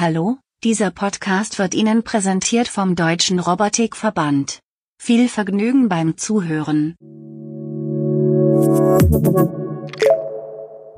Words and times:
Hallo, 0.00 0.38
dieser 0.64 0.90
Podcast 0.90 1.58
wird 1.58 1.74
Ihnen 1.74 2.02
präsentiert 2.02 2.68
vom 2.68 2.96
Deutschen 2.96 3.38
Robotikverband. 3.38 4.60
Viel 4.98 5.28
Vergnügen 5.28 5.90
beim 5.90 6.16
Zuhören. 6.16 6.96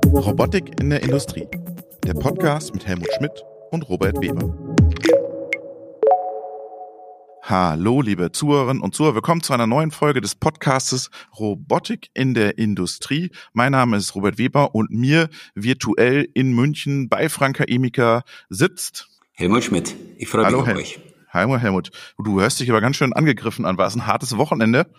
Robotik 0.05 0.79
in 0.79 0.89
der 0.89 1.03
Industrie. 1.03 1.49
Der 2.05 2.13
Podcast 2.13 2.73
mit 2.73 2.87
Helmut 2.87 3.09
Schmidt 3.17 3.43
und 3.71 3.89
Robert 3.89 4.21
Weber. 4.21 4.72
Hallo, 7.45 8.01
liebe 8.01 8.31
Zuhörerinnen 8.31 8.81
und 8.81 8.95
Zuhörer. 8.95 9.15
Willkommen 9.15 9.43
zu 9.43 9.51
einer 9.51 9.67
neuen 9.67 9.91
Folge 9.91 10.21
des 10.21 10.33
Podcastes 10.33 11.09
Robotik 11.37 12.07
in 12.13 12.33
der 12.33 12.57
Industrie. 12.57 13.31
Mein 13.51 13.73
Name 13.73 13.97
ist 13.97 14.15
Robert 14.15 14.37
Weber 14.37 14.73
und 14.73 14.91
mir 14.91 15.27
virtuell 15.53 16.29
in 16.33 16.53
München 16.53 17.09
bei 17.09 17.27
Franka 17.27 17.65
Emika 17.65 18.23
sitzt 18.47 19.09
Helmut 19.33 19.65
Schmidt. 19.65 19.93
Ich 20.17 20.29
freue 20.29 20.45
mich 20.45 20.55
auf 20.55 20.67
Hel 20.67 20.77
euch. 20.77 21.01
Hallo 21.31 21.57
Helmut. 21.57 21.91
Du 22.17 22.39
hörst 22.39 22.61
dich 22.61 22.69
aber 22.69 22.79
ganz 22.79 22.95
schön 22.95 23.11
angegriffen 23.11 23.65
an. 23.65 23.77
War 23.77 23.87
es 23.87 23.95
ein 23.95 24.07
hartes 24.07 24.37
Wochenende? 24.37 24.89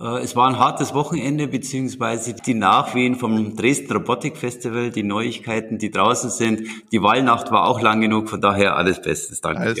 Äh, 0.00 0.22
es 0.22 0.34
war 0.34 0.48
ein 0.48 0.58
hartes 0.58 0.92
Wochenende, 0.92 1.46
beziehungsweise 1.46 2.34
die 2.34 2.54
Nachwehen 2.54 3.14
vom 3.14 3.54
Dresden 3.54 3.92
Robotik 3.92 4.36
Festival, 4.36 4.90
die 4.90 5.04
Neuigkeiten, 5.04 5.78
die 5.78 5.92
draußen 5.92 6.30
sind. 6.30 6.62
Die 6.90 7.00
Wahlnacht 7.00 7.52
war 7.52 7.68
auch 7.68 7.80
lang 7.80 8.00
genug, 8.00 8.28
von 8.28 8.40
daher 8.40 8.76
alles 8.76 9.00
Bestes. 9.00 9.40
Danke. 9.40 9.60
Alles 9.60 9.78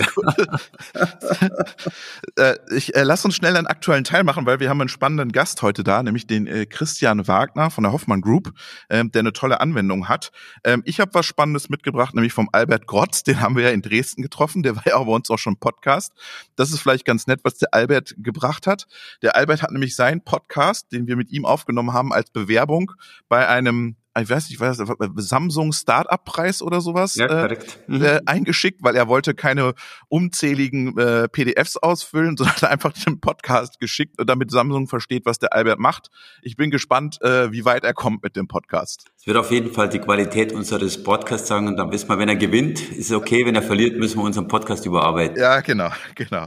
äh, 2.36 2.54
ich 2.76 2.94
äh, 2.94 3.02
lass 3.02 3.24
uns 3.24 3.34
schnell 3.34 3.56
einen 3.56 3.66
aktuellen 3.66 4.04
Teil 4.04 4.22
machen, 4.22 4.46
weil 4.46 4.60
wir 4.60 4.70
haben 4.70 4.80
einen 4.80 4.88
spannenden 4.88 5.32
Gast 5.32 5.62
heute 5.62 5.82
da, 5.82 6.00
nämlich 6.00 6.28
den 6.28 6.46
äh, 6.46 6.66
Christian 6.66 7.26
Wagner 7.26 7.70
von 7.70 7.82
der 7.82 7.92
Hoffmann 7.92 8.20
Group, 8.20 8.52
ähm, 8.90 9.10
der 9.10 9.20
eine 9.20 9.32
tolle 9.32 9.60
Anwendung 9.60 10.08
hat. 10.08 10.30
Ähm, 10.62 10.82
ich 10.84 11.00
habe 11.00 11.12
was 11.14 11.26
Spannendes 11.26 11.68
mitgebracht, 11.70 12.14
nämlich 12.14 12.32
vom 12.32 12.48
Albert 12.52 12.86
Grotz, 12.86 13.24
den 13.24 13.40
haben 13.40 13.56
wir 13.56 13.64
ja 13.64 13.70
in 13.70 13.82
Dresden 13.82 14.22
getroffen, 14.22 14.62
der 14.62 14.76
war 14.76 14.86
ja 14.86 14.94
auch 14.94 15.06
bei 15.06 15.12
uns 15.12 15.28
auch 15.30 15.38
schon 15.38 15.56
Podcast. 15.56 16.12
Das 16.54 16.70
ist 16.70 16.78
vielleicht 16.78 17.04
ganz 17.04 17.26
nett, 17.26 17.40
was 17.42 17.58
der 17.58 17.74
Albert 17.74 18.14
gebracht 18.18 18.68
hat. 18.68 18.86
Der 19.20 19.34
Albert 19.34 19.62
hat 19.62 19.72
nämlich 19.72 19.96
sein 19.96 20.03
Podcast, 20.24 20.92
den 20.92 21.06
wir 21.06 21.16
mit 21.16 21.30
ihm 21.30 21.44
aufgenommen 21.44 21.92
haben, 21.92 22.12
als 22.12 22.30
Bewerbung 22.30 22.92
bei 23.28 23.48
einem 23.48 23.96
ich 24.22 24.30
weiß 24.30 24.48
nicht, 24.48 24.60
was 24.60 24.80
Samsung 25.16 25.72
Startup 25.72 26.24
Preis 26.24 26.62
oder 26.62 26.80
sowas 26.80 27.16
ja, 27.16 27.26
korrekt. 27.26 27.80
Äh, 27.88 27.92
mhm. 27.92 28.04
äh, 28.04 28.20
eingeschickt, 28.26 28.82
weil 28.82 28.94
er 28.94 29.08
wollte 29.08 29.34
keine 29.34 29.74
unzähligen 30.08 30.96
äh, 30.96 31.28
PDFs 31.28 31.76
ausfüllen, 31.76 32.36
sondern 32.38 32.70
einfach 32.70 32.92
den 32.92 33.20
Podcast 33.20 33.80
geschickt, 33.80 34.14
damit 34.18 34.50
Samsung 34.50 34.86
versteht, 34.86 35.26
was 35.26 35.38
der 35.38 35.52
Albert 35.52 35.80
macht. 35.80 36.10
Ich 36.42 36.56
bin 36.56 36.70
gespannt, 36.70 37.20
äh, 37.22 37.50
wie 37.50 37.64
weit 37.64 37.84
er 37.84 37.94
kommt 37.94 38.22
mit 38.22 38.36
dem 38.36 38.46
Podcast. 38.46 39.06
Es 39.18 39.26
wird 39.26 39.36
auf 39.36 39.50
jeden 39.50 39.72
Fall 39.72 39.88
die 39.88 39.98
Qualität 39.98 40.52
unseres 40.52 41.02
Podcasts 41.02 41.48
sagen 41.48 41.66
und 41.66 41.76
dann 41.76 41.90
wissen 41.90 42.08
wir, 42.08 42.18
wenn 42.18 42.28
er 42.28 42.36
gewinnt, 42.36 42.80
ist 42.92 43.10
es 43.10 43.12
okay, 43.12 43.44
wenn 43.46 43.56
er 43.56 43.62
verliert, 43.62 43.98
müssen 43.98 44.18
wir 44.18 44.24
unseren 44.24 44.46
Podcast 44.46 44.86
überarbeiten. 44.86 45.36
Ja, 45.40 45.60
genau, 45.60 45.90
genau. 46.14 46.46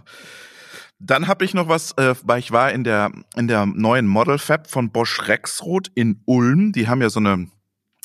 Dann 0.99 1.27
habe 1.27 1.45
ich 1.45 1.53
noch 1.53 1.67
was, 1.67 1.91
äh, 1.97 2.15
weil 2.23 2.39
ich 2.39 2.51
war 2.51 2.71
in 2.71 2.83
der 2.83 3.11
in 3.35 3.47
der 3.47 3.65
neuen 3.65 4.07
Model 4.07 4.39
Fab 4.39 4.69
von 4.69 4.91
Bosch 4.91 5.27
Rexroth 5.27 5.91
in 5.93 6.21
Ulm. 6.25 6.71
Die 6.71 6.87
haben 6.87 7.01
ja 7.01 7.09
so 7.09 7.19
eine 7.19 7.47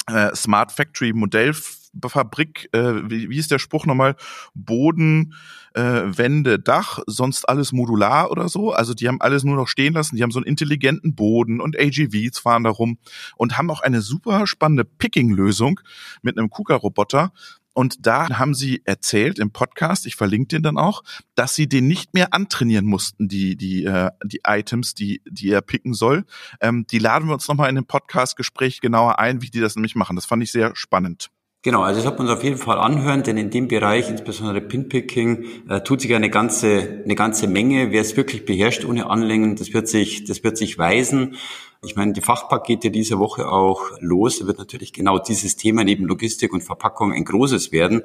äh, 0.08 0.34
Smart 0.34 0.72
Factory 0.72 1.12
Modellfabrik. 1.14 2.68
Äh, 2.72 3.10
wie, 3.10 3.30
wie 3.30 3.38
ist 3.38 3.50
der 3.50 3.58
Spruch 3.58 3.86
nochmal? 3.86 4.16
Boden, 4.54 5.34
äh, 5.74 5.80
Wände, 5.82 6.58
Dach, 6.58 6.98
sonst 7.06 7.48
alles 7.48 7.72
modular 7.72 8.30
oder 8.30 8.48
so. 8.48 8.72
Also 8.72 8.92
die 8.92 9.08
haben 9.08 9.20
alles 9.20 9.44
nur 9.44 9.56
noch 9.56 9.68
stehen 9.68 9.94
lassen. 9.94 10.16
Die 10.16 10.22
haben 10.22 10.30
so 10.30 10.38
einen 10.38 10.46
intelligenten 10.46 11.14
Boden 11.14 11.60
und 11.60 11.78
AGVs 11.78 12.38
fahren 12.38 12.64
da 12.64 12.70
rum 12.70 12.98
und 13.36 13.56
haben 13.56 13.70
auch 13.70 13.80
eine 13.80 14.02
super 14.02 14.46
spannende 14.46 14.84
Picking-Lösung 14.84 15.80
mit 16.20 16.36
einem 16.36 16.50
KUKA-Roboter, 16.50 17.32
und 17.74 18.06
da 18.06 18.28
haben 18.38 18.54
sie 18.54 18.82
erzählt 18.84 19.38
im 19.38 19.50
Podcast, 19.50 20.06
ich 20.06 20.16
verlinke 20.16 20.48
den 20.48 20.62
dann 20.62 20.78
auch, 20.78 21.02
dass 21.34 21.54
sie 21.54 21.68
den 21.68 21.86
nicht 21.86 22.14
mehr 22.14 22.34
antrainieren 22.34 22.86
mussten, 22.86 23.28
die, 23.28 23.56
die, 23.56 23.84
äh, 23.84 24.10
die 24.24 24.40
Items, 24.46 24.94
die, 24.94 25.22
die 25.28 25.50
er 25.50 25.62
picken 25.62 25.94
soll. 25.94 26.24
Ähm, 26.60 26.86
die 26.90 26.98
laden 26.98 27.28
wir 27.28 27.34
uns 27.34 27.48
nochmal 27.48 27.68
in 27.68 27.76
dem 27.76 27.86
Podcast-Gespräch 27.86 28.80
genauer 28.80 29.18
ein, 29.18 29.42
wie 29.42 29.50
die 29.50 29.60
das 29.60 29.76
nämlich 29.76 29.94
machen. 29.94 30.16
Das 30.16 30.26
fand 30.26 30.42
ich 30.42 30.52
sehr 30.52 30.72
spannend. 30.74 31.30
Genau, 31.64 31.82
also 31.82 32.00
das 32.00 32.06
hat 32.08 32.18
man 32.18 32.26
uns 32.26 32.36
auf 32.36 32.42
jeden 32.42 32.58
Fall 32.58 32.78
anhören, 32.78 33.22
denn 33.22 33.36
in 33.36 33.50
dem 33.50 33.68
Bereich, 33.68 34.10
insbesondere 34.10 34.60
Pinpicking, 34.60 35.68
äh, 35.68 35.80
tut 35.82 36.00
sich 36.00 36.12
eine 36.12 36.28
ganze, 36.28 37.02
eine 37.04 37.14
ganze 37.14 37.46
Menge. 37.46 37.92
Wer 37.92 38.00
es 38.00 38.16
wirklich 38.16 38.44
beherrscht 38.44 38.84
ohne 38.84 39.08
Anlängen, 39.08 39.54
das 39.54 39.72
wird 39.72 39.86
sich, 39.86 40.24
das 40.24 40.42
wird 40.42 40.58
sich 40.58 40.76
weisen. 40.76 41.36
Ich 41.84 41.96
meine, 41.96 42.12
die 42.12 42.20
Fachpakete 42.20 42.92
diese 42.92 43.18
Woche 43.18 43.48
auch 43.48 43.90
los. 43.98 44.46
Wird 44.46 44.58
natürlich 44.58 44.92
genau 44.92 45.18
dieses 45.18 45.56
Thema 45.56 45.82
neben 45.82 46.04
Logistik 46.04 46.52
und 46.52 46.62
Verpackung 46.62 47.12
ein 47.12 47.24
großes 47.24 47.72
werden. 47.72 48.02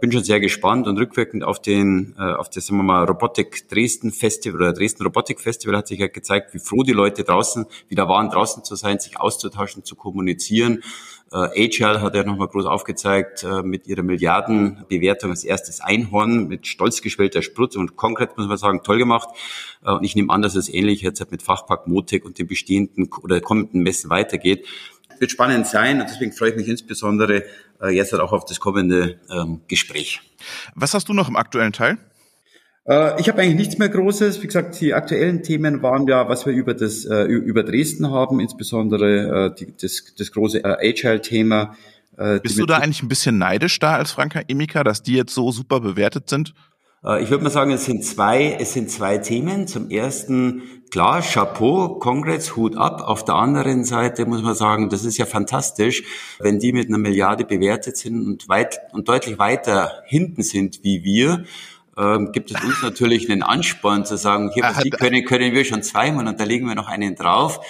Bin 0.00 0.10
schon 0.10 0.24
sehr 0.24 0.40
gespannt 0.40 0.86
und 0.86 0.96
rückwirkend 0.96 1.44
auf 1.44 1.60
den, 1.60 2.16
äh, 2.18 2.22
auf 2.22 2.48
das, 2.48 2.64
sagen 2.64 2.78
wir 2.78 2.84
mal, 2.84 3.04
Robotik 3.04 3.68
Dresden 3.68 4.12
Festival 4.12 4.62
oder 4.62 4.72
Dresden 4.72 5.02
Robotik 5.02 5.42
Festival 5.42 5.76
hat 5.76 5.88
sich 5.88 5.98
ja 5.98 6.06
gezeigt, 6.06 6.54
wie 6.54 6.58
froh 6.58 6.82
die 6.84 6.92
Leute 6.92 7.22
draußen 7.22 7.66
wieder 7.88 8.08
waren, 8.08 8.30
draußen 8.30 8.64
zu 8.64 8.76
sein, 8.76 8.98
sich 8.98 9.20
auszutauschen, 9.20 9.84
zu 9.84 9.94
kommunizieren. 9.94 10.82
Äh, 11.30 11.64
Agile 11.66 12.00
hat 12.00 12.14
ja 12.14 12.24
nochmal 12.24 12.48
groß 12.48 12.66
aufgezeigt 12.66 13.44
äh, 13.44 13.62
mit 13.62 13.86
ihrer 13.86 14.02
Milliardenbewertung 14.02 15.30
als 15.30 15.44
erstes 15.44 15.80
Einhorn 15.80 16.48
mit 16.48 16.66
stolz 16.66 17.02
geschwellter 17.02 17.42
Sprutz 17.42 17.76
und 17.76 17.96
konkret 17.96 18.36
muss 18.38 18.48
man 18.48 18.56
sagen, 18.56 18.82
toll 18.82 18.98
gemacht. 18.98 19.28
Äh, 19.84 19.92
und 19.92 20.04
ich 20.04 20.16
nehme 20.16 20.32
an, 20.32 20.42
dass 20.42 20.54
es 20.54 20.68
ähnlich 20.68 21.02
jetzt 21.02 21.20
halt 21.20 21.30
mit 21.30 21.42
Fachpark 21.42 21.86
Motec 21.86 22.24
und 22.24 22.38
den 22.38 22.46
bestehenden 22.46 23.10
oder 23.22 23.40
kommenden 23.40 23.82
Messen 23.82 24.08
weitergeht. 24.10 24.66
Wird 25.18 25.30
spannend 25.30 25.66
sein 25.66 26.00
und 26.00 26.08
deswegen 26.08 26.32
freue 26.32 26.50
ich 26.50 26.56
mich 26.56 26.68
insbesondere 26.68 27.44
äh, 27.82 27.88
jetzt 27.88 28.12
halt 28.12 28.22
auch 28.22 28.32
auf 28.32 28.44
das 28.44 28.60
kommende 28.60 29.18
ähm, 29.30 29.60
Gespräch. 29.68 30.20
Was 30.74 30.94
hast 30.94 31.08
du 31.08 31.12
noch 31.12 31.28
im 31.28 31.36
aktuellen 31.36 31.72
Teil? 31.72 31.98
Äh, 32.88 33.20
ich 33.20 33.28
habe 33.28 33.42
eigentlich 33.42 33.56
nichts 33.56 33.78
mehr 33.78 33.88
Großes. 33.88 34.42
Wie 34.42 34.46
gesagt, 34.46 34.80
die 34.80 34.94
aktuellen 34.94 35.42
Themen 35.42 35.82
waren 35.82 36.06
ja, 36.08 36.28
was 36.28 36.46
wir 36.46 36.52
über 36.52 36.74
das 36.74 37.04
äh, 37.04 37.24
über 37.24 37.62
Dresden 37.62 38.10
haben, 38.10 38.40
insbesondere 38.40 39.52
äh, 39.52 39.54
die, 39.54 39.74
das, 39.80 40.14
das 40.16 40.32
große 40.32 40.64
Agile-Thema. 40.64 41.76
Bist 42.42 42.58
du 42.58 42.66
da 42.66 42.78
eigentlich 42.78 43.04
ein 43.04 43.08
bisschen 43.08 43.38
neidisch 43.38 43.78
da 43.78 43.94
als 43.94 44.10
Franka 44.10 44.40
Emika, 44.48 44.82
dass 44.82 45.04
die 45.04 45.14
jetzt 45.14 45.32
so 45.32 45.52
super 45.52 45.78
bewertet 45.78 46.28
sind? 46.28 46.52
Ich 47.20 47.30
würde 47.30 47.44
mal 47.44 47.50
sagen, 47.50 47.70
es 47.70 47.84
sind 47.84 48.04
zwei, 48.04 48.56
es 48.58 48.72
sind 48.72 48.90
zwei 48.90 49.18
Themen. 49.18 49.68
Zum 49.68 49.88
ersten, 49.88 50.62
klar, 50.90 51.22
Chapeau, 51.22 52.00
Congrats, 52.00 52.56
Hut 52.56 52.76
ab. 52.76 53.02
Auf 53.06 53.24
der 53.24 53.36
anderen 53.36 53.84
Seite 53.84 54.26
muss 54.26 54.42
man 54.42 54.56
sagen, 54.56 54.88
das 54.88 55.04
ist 55.04 55.16
ja 55.16 55.26
fantastisch, 55.26 56.02
wenn 56.40 56.58
die 56.58 56.72
mit 56.72 56.88
einer 56.88 56.98
Milliarde 56.98 57.44
bewertet 57.44 57.96
sind 57.96 58.26
und 58.26 58.48
weit 58.48 58.80
und 58.90 59.08
deutlich 59.08 59.38
weiter 59.38 60.02
hinten 60.06 60.42
sind 60.42 60.80
wie 60.82 61.04
wir. 61.04 61.44
Ähm, 61.98 62.30
gibt 62.32 62.50
es 62.52 62.62
uns 62.62 62.80
natürlich 62.82 63.28
einen 63.28 63.42
Ansporn 63.42 64.04
zu 64.04 64.16
sagen, 64.16 64.50
hier, 64.54 64.62
was 64.62 64.78
die 64.78 64.90
können, 64.90 65.24
können 65.24 65.52
wir 65.52 65.64
schon 65.64 65.82
zweimal 65.82 66.28
und 66.28 66.38
da 66.38 66.44
legen 66.44 66.66
wir 66.66 66.76
noch 66.76 66.86
einen 66.86 67.16
drauf. 67.16 67.60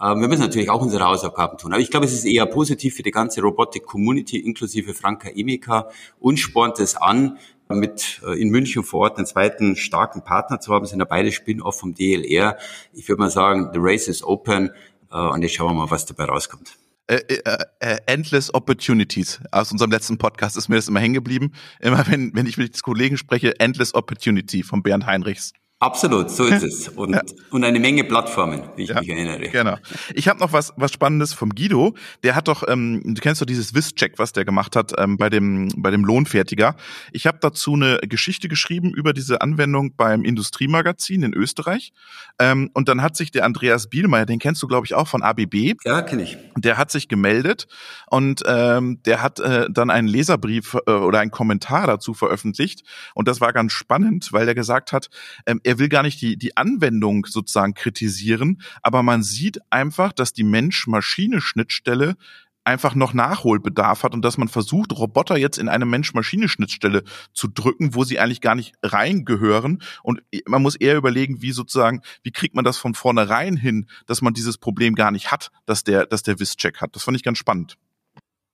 Ähm, 0.00 0.20
wir 0.20 0.28
müssen 0.28 0.40
natürlich 0.40 0.70
auch 0.70 0.80
unsere 0.80 1.04
Hausaufgaben 1.04 1.58
tun. 1.58 1.72
Aber 1.72 1.82
ich 1.82 1.90
glaube, 1.90 2.06
es 2.06 2.14
ist 2.14 2.24
eher 2.24 2.46
positiv 2.46 2.96
für 2.96 3.02
die 3.02 3.10
ganze 3.10 3.42
Robotik-Community, 3.42 4.38
inklusive 4.38 4.94
Franka 4.94 5.28
Emika. 5.28 5.90
Uns 6.18 6.40
spornt 6.40 6.80
es 6.80 6.96
an, 6.96 7.38
mit 7.68 8.22
äh, 8.26 8.40
in 8.40 8.48
München 8.50 8.84
vor 8.84 9.00
Ort 9.00 9.18
einen 9.18 9.26
zweiten 9.26 9.76
starken 9.76 10.22
Partner 10.22 10.60
zu 10.60 10.72
haben, 10.72 10.86
sind 10.86 10.98
ja 10.98 11.04
beide 11.04 11.32
Spin-off 11.32 11.78
vom 11.78 11.94
DLR. 11.94 12.56
Ich 12.92 13.08
würde 13.08 13.20
mal 13.20 13.30
sagen, 13.30 13.70
the 13.72 13.78
race 13.80 14.08
is 14.08 14.22
open 14.22 14.70
äh, 15.10 15.16
und 15.16 15.42
jetzt 15.42 15.54
schauen 15.54 15.74
wir 15.74 15.84
mal, 15.84 15.90
was 15.90 16.06
dabei 16.06 16.24
rauskommt. 16.24 16.76
Äh, 17.06 17.16
äh, 17.16 17.64
äh, 17.80 17.98
endless 18.06 18.52
Opportunities. 18.54 19.40
Aus 19.50 19.70
unserem 19.70 19.90
letzten 19.90 20.16
Podcast 20.16 20.56
ist 20.56 20.70
mir 20.70 20.76
das 20.76 20.88
immer 20.88 21.00
hängen 21.00 21.12
geblieben. 21.12 21.52
Immer 21.80 22.06
wenn, 22.06 22.34
wenn 22.34 22.46
ich 22.46 22.56
mit 22.56 22.82
Kollegen 22.82 23.18
spreche, 23.18 23.60
Endless 23.60 23.94
Opportunity 23.94 24.62
von 24.62 24.82
Bernd 24.82 25.04
Heinrichs. 25.04 25.52
Absolut, 25.84 26.30
so 26.30 26.44
ist 26.44 26.62
es. 26.62 26.88
Und, 26.88 27.12
ja. 27.12 27.20
und 27.50 27.62
eine 27.62 27.78
Menge 27.78 28.04
Plattformen, 28.04 28.62
wie 28.76 28.84
ich 28.84 28.88
ja, 28.88 29.00
mich 29.00 29.08
erinnere. 29.10 29.50
Genau. 29.50 29.76
Ich 30.14 30.28
habe 30.28 30.40
noch 30.40 30.54
was, 30.54 30.72
was 30.76 30.92
Spannendes 30.92 31.34
vom 31.34 31.50
Guido. 31.50 31.94
Der 32.22 32.34
hat 32.34 32.48
doch, 32.48 32.66
ähm, 32.66 33.02
du 33.04 33.20
kennst 33.20 33.42
doch 33.42 33.46
dieses 33.46 33.74
Wiss-Check, 33.74 34.18
was 34.18 34.32
der 34.32 34.46
gemacht 34.46 34.76
hat 34.76 34.92
ähm, 34.96 35.18
bei 35.18 35.28
dem 35.28 35.68
bei 35.76 35.90
dem 35.90 36.04
Lohnfertiger. 36.04 36.74
Ich 37.12 37.26
habe 37.26 37.36
dazu 37.40 37.74
eine 37.74 37.98
Geschichte 38.08 38.48
geschrieben 38.48 38.94
über 38.94 39.12
diese 39.12 39.42
Anwendung 39.42 39.94
beim 39.94 40.24
Industriemagazin 40.24 41.22
in 41.22 41.34
Österreich. 41.34 41.92
Ähm, 42.38 42.70
und 42.72 42.88
dann 42.88 43.02
hat 43.02 43.14
sich 43.14 43.30
der 43.30 43.44
Andreas 43.44 43.88
Bielmeier, 43.88 44.24
den 44.24 44.38
kennst 44.38 44.62
du 44.62 44.66
glaube 44.66 44.86
ich 44.86 44.94
auch 44.94 45.08
von 45.08 45.22
ABB. 45.22 45.74
Ja, 45.84 46.00
kenne 46.00 46.22
ich. 46.22 46.38
Der 46.56 46.78
hat 46.78 46.90
sich 46.90 47.08
gemeldet 47.08 47.66
und 48.08 48.42
ähm, 48.46 49.02
der 49.04 49.20
hat 49.20 49.38
äh, 49.40 49.66
dann 49.70 49.90
einen 49.90 50.08
Leserbrief 50.08 50.78
äh, 50.86 50.92
oder 50.92 51.20
einen 51.20 51.30
Kommentar 51.30 51.86
dazu 51.86 52.14
veröffentlicht. 52.14 52.84
Und 53.14 53.28
das 53.28 53.42
war 53.42 53.52
ganz 53.52 53.72
spannend, 53.72 54.32
weil 54.32 54.46
der 54.46 54.54
gesagt 54.54 54.92
hat, 54.92 55.10
ähm, 55.44 55.60
er 55.62 55.73
er 55.74 55.78
will 55.80 55.88
gar 55.88 56.04
nicht 56.04 56.20
die, 56.20 56.36
die 56.36 56.56
Anwendung 56.56 57.26
sozusagen 57.26 57.74
kritisieren, 57.74 58.62
aber 58.82 59.02
man 59.02 59.24
sieht 59.24 59.58
einfach, 59.70 60.12
dass 60.12 60.32
die 60.32 60.44
Mensch-Maschine-Schnittstelle 60.44 62.16
einfach 62.62 62.94
noch 62.94 63.12
Nachholbedarf 63.12 64.04
hat 64.04 64.14
und 64.14 64.24
dass 64.24 64.38
man 64.38 64.48
versucht, 64.48 64.92
Roboter 64.92 65.36
jetzt 65.36 65.58
in 65.58 65.68
eine 65.68 65.84
Mensch-Maschine-Schnittstelle 65.84 67.02
zu 67.32 67.48
drücken, 67.48 67.94
wo 67.94 68.04
sie 68.04 68.20
eigentlich 68.20 68.40
gar 68.40 68.54
nicht 68.54 68.74
reingehören. 68.82 69.82
Und 70.02 70.22
man 70.46 70.62
muss 70.62 70.76
eher 70.76 70.96
überlegen, 70.96 71.42
wie 71.42 71.52
sozusagen, 71.52 72.00
wie 72.22 72.30
kriegt 72.30 72.54
man 72.54 72.64
das 72.64 72.78
von 72.78 72.94
vornherein 72.94 73.56
hin, 73.56 73.86
dass 74.06 74.22
man 74.22 74.32
dieses 74.32 74.56
Problem 74.56 74.94
gar 74.94 75.10
nicht 75.10 75.30
hat, 75.30 75.50
dass 75.66 75.84
der, 75.84 76.06
dass 76.06 76.22
der 76.22 76.38
Wiss-Check 76.38 76.80
hat. 76.80 76.94
Das 76.94 77.02
fand 77.02 77.16
ich 77.16 77.24
ganz 77.24 77.36
spannend. 77.36 77.76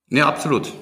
Ja, 0.09 0.27
absolut. 0.27 0.73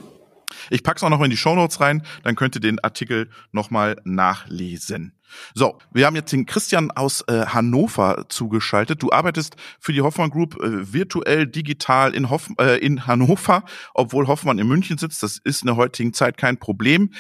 Ich 0.70 0.84
pack's 0.84 1.04
auch 1.04 1.10
noch 1.10 1.22
in 1.22 1.30
die 1.30 1.38
Shownotes 1.38 1.82
rein, 1.82 2.04
dann 2.24 2.36
könnt 2.36 2.56
ihr 2.56 2.62
den 2.62 2.80
Artikel 2.80 3.30
nochmal 3.52 3.98
nachlesen. 4.04 5.14
So, 5.54 5.78
wir 5.92 6.06
haben 6.06 6.16
jetzt 6.16 6.32
den 6.32 6.46
Christian 6.46 6.92
aus 6.92 7.24
äh, 7.28 7.46
Hannover 7.46 8.26
zugeschaltet. 8.30 9.02
Du 9.04 9.12
arbeitest 9.12 9.56
für 9.80 9.94
die 9.94 10.02
Hoffmann 10.02 10.30
Group 10.30 10.56
äh, 10.62 10.94
virtuell, 10.94 11.48
digital 11.48 12.14
in, 12.14 12.30
Hoff, 12.30 12.50
äh, 12.60 12.80
in 12.80 13.06
Hannover, 13.06 13.64
obwohl 13.94 14.28
Hoffmann 14.28 14.60
in 14.60 14.68
München 14.68 14.98
sitzt. 14.98 15.24
Das 15.24 15.38
ist 15.38 15.62
in 15.62 15.68
der 15.68 15.76
heutigen 15.76 16.14
Zeit 16.14 16.38
kein 16.38 16.58
Problem. 16.58 17.12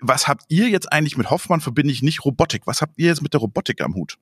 Was 0.00 0.28
habt 0.28 0.44
ihr 0.48 0.68
jetzt 0.68 0.92
eigentlich 0.92 1.16
mit 1.16 1.30
Hoffmann? 1.30 1.60
Verbinde 1.60 1.92
ich 1.92 2.02
nicht 2.02 2.24
Robotik. 2.24 2.62
Was 2.66 2.82
habt 2.82 2.98
ihr 2.98 3.06
jetzt 3.06 3.22
mit 3.22 3.32
der 3.32 3.40
Robotik 3.40 3.80
am 3.80 3.94
Hut? 3.94 4.18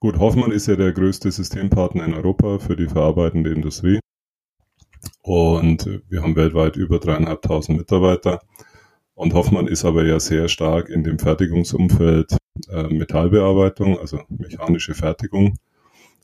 Gut, 0.00 0.18
Hoffmann 0.18 0.50
ist 0.50 0.66
ja 0.66 0.74
der 0.74 0.92
größte 0.92 1.30
Systempartner 1.30 2.04
in 2.04 2.14
Europa 2.14 2.58
für 2.58 2.74
die 2.74 2.88
verarbeitende 2.88 3.50
Industrie. 3.50 4.00
Und 5.22 6.02
wir 6.08 6.22
haben 6.22 6.36
weltweit 6.36 6.76
über 6.76 6.98
dreieinhalbtausend 6.98 7.78
Mitarbeiter. 7.78 8.40
Und 9.14 9.34
Hoffmann 9.34 9.68
ist 9.68 9.84
aber 9.84 10.04
ja 10.04 10.18
sehr 10.18 10.48
stark 10.48 10.88
in 10.88 11.04
dem 11.04 11.18
Fertigungsumfeld 11.18 12.36
äh, 12.70 12.84
Metallbearbeitung, 12.84 13.98
also 13.98 14.20
mechanische 14.28 14.94
Fertigung. 14.94 15.58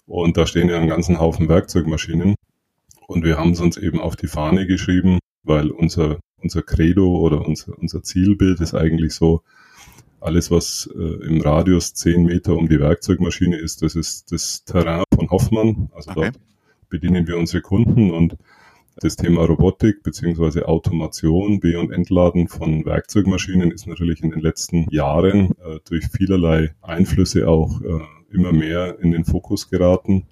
Und 0.06 0.36
da 0.36 0.46
stehen 0.46 0.68
ja 0.68 0.78
einen 0.78 0.88
ganzen 0.88 1.20
Haufen 1.20 1.48
Werkzeugmaschinen. 1.48 2.34
Und 3.06 3.24
wir 3.24 3.38
haben 3.38 3.52
es 3.52 3.60
uns 3.60 3.76
eben 3.76 4.00
auf 4.00 4.16
die 4.16 4.26
Fahne 4.26 4.66
geschrieben, 4.66 5.18
weil 5.42 5.70
unser, 5.70 6.18
unser 6.42 6.62
Credo 6.62 7.18
oder 7.18 7.46
unser, 7.46 7.78
unser 7.78 8.02
Zielbild 8.02 8.60
ist 8.60 8.74
eigentlich 8.74 9.14
so, 9.14 9.42
alles, 10.20 10.50
was 10.50 10.88
äh, 10.94 11.26
im 11.26 11.40
Radius 11.40 11.94
zehn 11.94 12.24
Meter 12.24 12.56
um 12.56 12.68
die 12.68 12.80
Werkzeugmaschine 12.80 13.56
ist, 13.56 13.82
das 13.82 13.94
ist 13.94 14.32
das 14.32 14.64
Terrain 14.64 15.04
von 15.14 15.30
Hoffmann. 15.30 15.90
Also 15.94 16.10
okay. 16.10 16.20
dort 16.32 16.40
bedienen 16.88 17.26
wir 17.26 17.38
unsere 17.38 17.62
Kunden 17.62 18.10
und 18.10 18.36
das 19.00 19.16
Thema 19.16 19.44
Robotik 19.44 20.02
beziehungsweise 20.02 20.66
Automation, 20.66 21.60
B- 21.60 21.76
und 21.76 21.92
Entladen 21.92 22.48
von 22.48 22.84
Werkzeugmaschinen 22.84 23.70
ist 23.70 23.86
natürlich 23.86 24.22
in 24.22 24.30
den 24.30 24.40
letzten 24.40 24.90
Jahren 24.90 25.52
äh, 25.64 25.78
durch 25.88 26.06
vielerlei 26.08 26.74
Einflüsse 26.82 27.48
auch 27.48 27.80
äh, 27.80 28.00
immer 28.30 28.52
mehr 28.52 28.98
in 29.00 29.12
den 29.12 29.24
Fokus 29.24 29.70
geraten. 29.70 30.26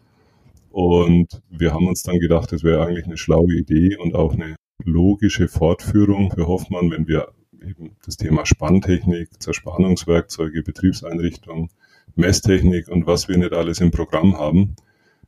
Und 0.70 1.42
wir 1.48 1.72
haben 1.72 1.86
uns 1.86 2.02
dann 2.02 2.18
gedacht, 2.18 2.52
es 2.52 2.64
wäre 2.64 2.84
eigentlich 2.84 3.06
eine 3.06 3.16
schlaue 3.16 3.54
Idee 3.54 3.96
und 3.96 4.14
auch 4.14 4.34
eine 4.34 4.56
logische 4.84 5.48
Fortführung 5.48 6.30
für 6.32 6.46
Hoffmann, 6.46 6.90
wenn 6.90 7.08
wir 7.08 7.28
eben 7.62 7.96
das 8.04 8.16
Thema 8.16 8.44
Spanntechnik, 8.44 9.40
Zerspannungswerkzeuge, 9.40 10.62
Betriebseinrichtungen, 10.62 11.70
Messtechnik 12.14 12.88
und 12.88 13.06
was 13.06 13.28
wir 13.28 13.38
nicht 13.38 13.52
alles 13.52 13.80
im 13.80 13.90
Programm 13.90 14.36
haben, 14.36 14.76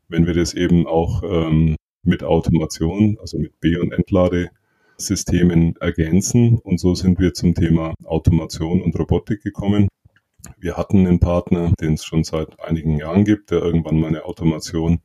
wenn 0.09 0.27
wir 0.27 0.35
das 0.35 0.55
eben 0.55 0.87
auch 0.87 1.23
ähm, 1.23 1.77
mit 2.03 2.23
Automation, 2.23 3.19
also 3.21 3.39
mit 3.39 3.61
B- 3.61 3.79
und 3.79 3.93
Entladesystemen 3.93 5.77
ergänzen. 5.77 6.59
Und 6.59 6.79
so 6.79 6.95
sind 6.95 7.19
wir 7.19 7.35
zum 7.35 7.55
Thema 7.55 7.95
Automation 8.05 8.83
und 8.83 8.99
Robotik 8.99 9.43
gekommen. 9.43 9.89
Wir 10.59 10.77
hatten 10.77 11.07
einen 11.07 11.21
Partner, 11.21 11.73
den 11.81 11.95
es 11.95 12.05
schon 12.05 12.25
seit 12.25 12.61
einigen 12.61 12.97
Jahren 12.97 13.25
gibt, 13.25 13.51
der 13.51 13.63
irgendwann 13.63 13.99
mal 13.99 14.09
eine 14.09 14.25
Automation 14.25 15.01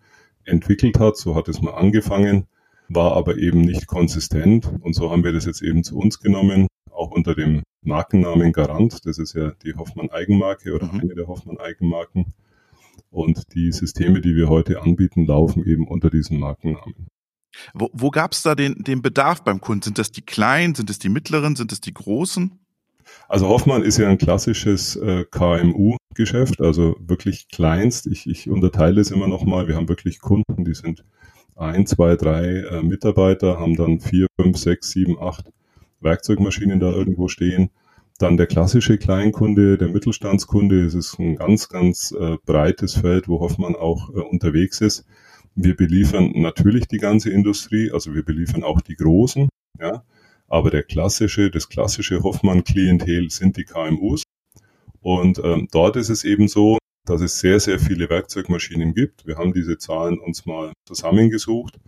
entwickelt 0.45 0.99
hat. 0.99 1.17
So 1.17 1.35
hat 1.35 1.47
es 1.47 1.61
mal 1.61 1.73
angefangen, 1.73 2.47
war 2.89 3.13
aber 3.13 3.37
eben 3.37 3.61
nicht 3.61 3.87
konsistent. 3.87 4.71
Und 4.81 4.93
so 4.93 5.11
haben 5.11 5.23
wir 5.23 5.33
das 5.33 5.45
jetzt 5.45 5.61
eben 5.61 5.83
zu 5.83 5.97
uns 5.97 6.19
genommen, 6.19 6.67
auch 6.91 7.11
unter 7.11 7.35
dem 7.35 7.63
Markennamen 7.81 8.51
Garant. 8.51 9.05
Das 9.05 9.17
ist 9.17 9.33
ja 9.33 9.51
die 9.63 9.73
Hoffmann 9.75 10.09
Eigenmarke 10.09 10.73
oder 10.73 10.91
mhm. 10.91 11.01
eine 11.01 11.15
der 11.15 11.27
Hoffmann 11.27 11.57
Eigenmarken. 11.57 12.33
Und 13.13 13.53
die 13.53 13.71
Systeme, 13.71 14.21
die 14.21 14.35
wir 14.35 14.49
heute 14.49 14.81
anbieten, 14.81 15.27
laufen 15.27 15.63
eben 15.65 15.87
unter 15.87 16.09
diesem 16.09 16.39
Markennamen. 16.39 17.07
Wo, 17.75 17.91
wo 17.93 18.09
gab 18.09 18.31
es 18.31 18.41
da 18.41 18.55
den, 18.55 18.83
den 18.83 19.03
Bedarf 19.03 19.43
beim 19.43 19.61
Kunden? 19.61 19.83
Sind 19.83 19.99
das 19.99 20.11
die 20.11 20.23
kleinen, 20.23 20.73
sind 20.73 20.89
es 20.89 20.97
die 20.97 21.09
mittleren, 21.09 21.55
sind 21.55 21.71
es 21.71 21.79
die 21.79 21.93
großen? 21.93 22.59
Also 23.29 23.47
Hoffmann 23.49 23.83
ist 23.83 23.99
ja 23.99 24.09
ein 24.09 24.17
klassisches 24.17 24.95
äh, 24.95 25.25
KMU-Geschäft, 25.29 26.59
also 26.59 26.95
wirklich 26.99 27.49
kleinst. 27.49 28.07
Ich, 28.07 28.27
ich 28.27 28.49
unterteile 28.49 28.99
es 28.99 29.11
immer 29.11 29.27
nochmal. 29.27 29.67
Wir 29.67 29.75
haben 29.75 29.89
wirklich 29.89 30.19
Kunden, 30.19 30.65
die 30.65 30.73
sind 30.73 31.05
ein, 31.55 31.85
zwei, 31.85 32.15
drei 32.15 32.61
äh, 32.61 32.81
Mitarbeiter, 32.81 33.59
haben 33.59 33.75
dann 33.75 33.99
vier, 33.99 34.25
fünf, 34.41 34.57
sechs, 34.57 34.89
sieben, 34.89 35.19
acht 35.21 35.51
Werkzeugmaschinen 35.99 36.79
da 36.79 36.91
irgendwo 36.91 37.27
stehen. 37.27 37.69
Dann 38.19 38.37
der 38.37 38.47
klassische 38.47 38.97
Kleinkunde, 38.97 39.77
der 39.77 39.87
Mittelstandskunde, 39.87 40.85
es 40.85 40.93
ist 40.93 41.19
ein 41.19 41.35
ganz, 41.35 41.67
ganz 41.69 42.11
äh, 42.11 42.37
breites 42.45 42.95
Feld, 42.95 43.27
wo 43.27 43.39
Hoffmann 43.39 43.75
auch 43.75 44.09
äh, 44.09 44.19
unterwegs 44.19 44.81
ist. 44.81 45.05
Wir 45.55 45.75
beliefern 45.75 46.31
natürlich 46.35 46.87
die 46.87 46.97
ganze 46.97 47.31
Industrie, 47.31 47.91
also 47.91 48.13
wir 48.13 48.23
beliefern 48.23 48.63
auch 48.63 48.81
die 48.81 48.95
Großen, 48.95 49.49
ja. 49.79 50.03
Aber 50.47 50.69
der 50.69 50.83
klassische, 50.83 51.49
das 51.49 51.69
klassische 51.69 52.21
Hoffmann-Klientel 52.21 53.31
sind 53.31 53.57
die 53.57 53.63
KMUs. 53.63 54.23
Und 55.01 55.39
ähm, 55.43 55.67
dort 55.71 55.95
ist 55.95 56.09
es 56.09 56.23
eben 56.23 56.47
so, 56.47 56.77
dass 57.05 57.21
es 57.21 57.39
sehr, 57.39 57.59
sehr 57.59 57.79
viele 57.79 58.09
Werkzeugmaschinen 58.09 58.93
gibt. 58.93 59.25
Wir 59.25 59.37
haben 59.37 59.53
diese 59.53 59.77
Zahlen 59.77 60.19
uns 60.19 60.45
mal 60.45 60.71
zusammengesucht 60.85 61.79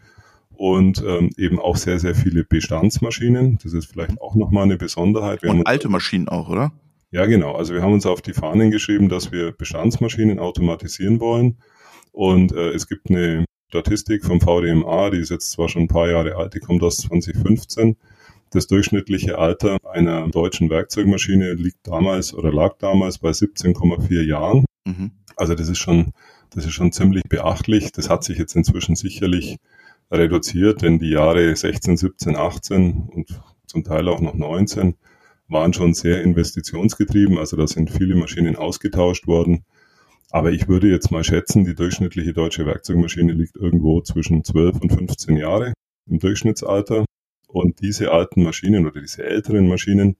und 0.57 1.03
ähm, 1.05 1.29
eben 1.37 1.59
auch 1.59 1.77
sehr, 1.77 1.99
sehr 1.99 2.15
viele 2.15 2.43
Bestandsmaschinen. 2.43 3.59
Das 3.63 3.73
ist 3.73 3.85
vielleicht 3.85 4.21
auch 4.21 4.35
nochmal 4.35 4.63
eine 4.63 4.77
Besonderheit. 4.77 5.43
Wir 5.43 5.51
und 5.51 5.67
alte 5.67 5.89
Maschinen 5.89 6.27
auch, 6.27 6.49
oder? 6.49 6.71
Ja, 7.11 7.25
genau. 7.25 7.55
Also 7.55 7.73
wir 7.73 7.81
haben 7.81 7.93
uns 7.93 8.05
auf 8.05 8.21
die 8.21 8.33
Fahnen 8.33 8.71
geschrieben, 8.71 9.09
dass 9.09 9.31
wir 9.31 9.51
Bestandsmaschinen 9.51 10.39
automatisieren 10.39 11.19
wollen. 11.19 11.57
Und 12.11 12.51
äh, 12.53 12.69
es 12.69 12.87
gibt 12.87 13.09
eine 13.09 13.45
Statistik 13.69 14.25
vom 14.25 14.39
VDMA, 14.39 15.09
die 15.09 15.19
ist 15.19 15.31
jetzt 15.31 15.51
zwar 15.51 15.69
schon 15.69 15.83
ein 15.83 15.87
paar 15.87 16.09
Jahre 16.09 16.35
alt, 16.35 16.53
die 16.53 16.59
kommt 16.59 16.81
aus 16.83 16.97
2015. 16.97 17.97
Das 18.51 18.67
durchschnittliche 18.67 19.37
Alter 19.37 19.77
einer 19.83 20.29
deutschen 20.29 20.69
Werkzeugmaschine 20.69 21.53
liegt 21.53 21.87
damals 21.87 22.33
oder 22.33 22.53
lag 22.53 22.77
damals 22.77 23.17
bei 23.17 23.31
17,4 23.31 24.21
Jahren. 24.21 24.65
Mhm. 24.85 25.11
Also 25.35 25.55
das 25.55 25.67
ist 25.67 25.79
schon, 25.79 26.13
das 26.51 26.65
ist 26.65 26.73
schon 26.73 26.91
ziemlich 26.91 27.23
beachtlich. 27.27 27.91
Das 27.91 28.09
hat 28.09 28.23
sich 28.23 28.37
jetzt 28.37 28.55
inzwischen 28.55 28.95
sicherlich 28.95 29.57
reduziert, 30.11 30.81
denn 30.81 30.99
die 30.99 31.09
Jahre 31.09 31.55
16, 31.55 31.97
17, 31.97 32.35
18 32.35 33.09
und 33.13 33.41
zum 33.65 33.83
Teil 33.83 34.07
auch 34.07 34.21
noch 34.21 34.35
19 34.35 34.95
waren 35.47 35.73
schon 35.73 35.93
sehr 35.93 36.21
investitionsgetrieben. 36.23 37.37
Also 37.37 37.57
da 37.57 37.67
sind 37.67 37.91
viele 37.91 38.15
Maschinen 38.15 38.55
ausgetauscht 38.55 39.27
worden. 39.27 39.65
Aber 40.31 40.51
ich 40.51 40.67
würde 40.67 40.89
jetzt 40.89 41.11
mal 41.11 41.23
schätzen, 41.23 41.65
die 41.65 41.75
durchschnittliche 41.75 42.33
deutsche 42.33 42.65
Werkzeugmaschine 42.65 43.33
liegt 43.33 43.55
irgendwo 43.55 44.01
zwischen 44.01 44.43
12 44.43 44.81
und 44.81 44.91
15 44.91 45.37
Jahre 45.37 45.73
im 46.07 46.19
Durchschnittsalter. 46.19 47.05
Und 47.47 47.79
diese 47.79 48.11
alten 48.11 48.43
Maschinen 48.43 48.85
oder 48.85 49.01
diese 49.01 49.23
älteren 49.23 49.67
Maschinen, 49.67 50.17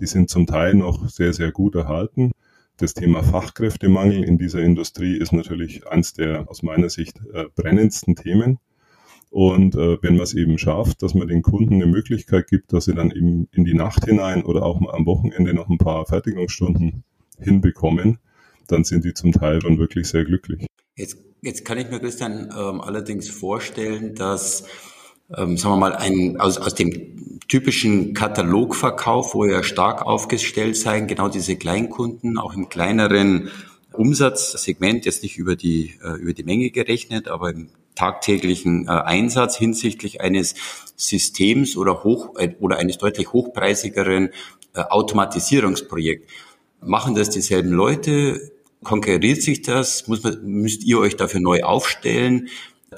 die 0.00 0.06
sind 0.06 0.28
zum 0.28 0.46
Teil 0.46 0.74
noch 0.74 1.08
sehr, 1.08 1.32
sehr 1.32 1.50
gut 1.50 1.76
erhalten. 1.76 2.32
Das 2.76 2.92
Thema 2.92 3.22
Fachkräftemangel 3.22 4.24
in 4.24 4.36
dieser 4.36 4.58
Industrie 4.58 5.16
ist 5.16 5.32
natürlich 5.32 5.86
eines 5.86 6.12
der 6.12 6.50
aus 6.50 6.62
meiner 6.62 6.90
Sicht 6.90 7.20
äh, 7.32 7.44
brennendsten 7.54 8.16
Themen. 8.16 8.58
Und 9.34 9.74
äh, 9.74 10.00
wenn 10.00 10.14
man 10.14 10.22
es 10.22 10.32
eben 10.32 10.58
schafft, 10.58 11.02
dass 11.02 11.12
man 11.12 11.26
den 11.26 11.42
Kunden 11.42 11.74
eine 11.74 11.86
Möglichkeit 11.86 12.46
gibt, 12.46 12.72
dass 12.72 12.84
sie 12.84 12.94
dann 12.94 13.10
eben 13.10 13.48
in 13.50 13.64
die 13.64 13.74
Nacht 13.74 14.04
hinein 14.04 14.44
oder 14.44 14.62
auch 14.62 14.78
mal 14.78 14.94
am 14.94 15.06
Wochenende 15.06 15.52
noch 15.52 15.68
ein 15.68 15.76
paar 15.76 16.06
Fertigungsstunden 16.06 17.02
hinbekommen, 17.40 18.18
dann 18.68 18.84
sind 18.84 19.04
die 19.04 19.12
zum 19.12 19.32
Teil 19.32 19.60
schon 19.60 19.76
wirklich 19.76 20.06
sehr 20.06 20.24
glücklich. 20.24 20.66
Jetzt, 20.94 21.18
jetzt 21.42 21.64
kann 21.64 21.78
ich 21.78 21.90
mir 21.90 21.98
Christian 21.98 22.48
ähm, 22.56 22.80
allerdings 22.80 23.28
vorstellen, 23.28 24.14
dass 24.14 24.68
ähm, 25.36 25.56
sagen 25.56 25.74
wir 25.74 25.78
mal, 25.78 25.96
ein, 25.96 26.38
aus, 26.38 26.58
aus 26.58 26.76
dem 26.76 27.40
typischen 27.48 28.14
Katalogverkauf, 28.14 29.34
wo 29.34 29.46
ihr 29.46 29.64
stark 29.64 30.02
aufgestellt 30.02 30.76
seid, 30.76 31.08
genau 31.08 31.28
diese 31.28 31.56
Kleinkunden, 31.56 32.38
auch 32.38 32.54
im 32.54 32.68
kleineren 32.68 33.50
Umsatzsegment, 33.94 35.06
jetzt 35.06 35.24
nicht 35.24 35.38
über 35.38 35.56
die, 35.56 35.94
äh, 36.04 36.20
über 36.20 36.34
die 36.34 36.44
Menge 36.44 36.70
gerechnet, 36.70 37.26
aber 37.26 37.50
im 37.50 37.70
tagtäglichen 37.94 38.86
äh, 38.86 38.90
Einsatz 38.90 39.56
hinsichtlich 39.56 40.20
eines 40.20 40.54
Systems 40.96 41.76
oder 41.76 42.04
hoch 42.04 42.36
äh, 42.38 42.54
oder 42.60 42.78
eines 42.78 42.98
deutlich 42.98 43.32
hochpreisigeren 43.32 44.30
äh, 44.74 44.80
Automatisierungsprojekt. 44.80 46.30
Machen 46.80 47.14
das 47.14 47.30
dieselben 47.30 47.70
Leute? 47.70 48.52
Konkurriert 48.82 49.42
sich 49.42 49.62
das? 49.62 50.08
Muss 50.08 50.22
man, 50.22 50.44
müsst 50.44 50.84
ihr 50.84 50.98
euch 50.98 51.16
dafür 51.16 51.40
neu 51.40 51.62
aufstellen? 51.62 52.48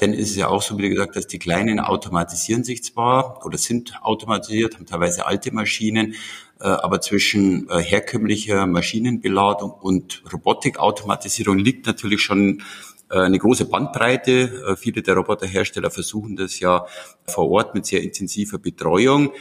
Denn 0.01 0.13
ist 0.13 0.31
es 0.31 0.37
ja 0.37 0.49
auch 0.49 0.63
so, 0.63 0.79
wie 0.79 0.89
gesagt, 0.89 1.17
dass 1.17 1.27
die 1.27 1.39
Kleinen 1.39 1.81
automatisieren 1.81 2.65
sich 2.65 2.85
zwar 2.85 3.45
oder 3.47 3.57
sind 3.57 3.95
automatisiert, 4.03 4.75
haben 4.75 4.87
teilweise 4.87 5.27
alte 5.27 5.53
Maschinen, 5.53 6.15
äh, 6.61 6.65
aber 6.65 7.01
zwischen 7.01 7.69
äh, 7.71 7.79
herkömmlicher 7.79 8.67
Maschinenbeladung 8.67 9.71
und 9.71 10.23
Robotikautomatisierung 10.33 11.59
liegt 11.59 11.87
natürlich 11.87 12.21
schon 12.21 12.63
eine 13.09 13.39
große 13.39 13.67
Bandbreite. 13.67 14.65
Äh, 14.69 14.77
viele 14.77 15.03
der 15.03 15.15
Roboterhersteller 15.15 15.91
versuchen 15.91 16.37
das 16.37 16.61
ja 16.61 16.87
vor 17.27 17.51
Ort 17.51 17.75
mit 17.75 17.87
sehr 17.87 18.03
intensiver 18.03 18.59
Betreuung. 18.59 19.33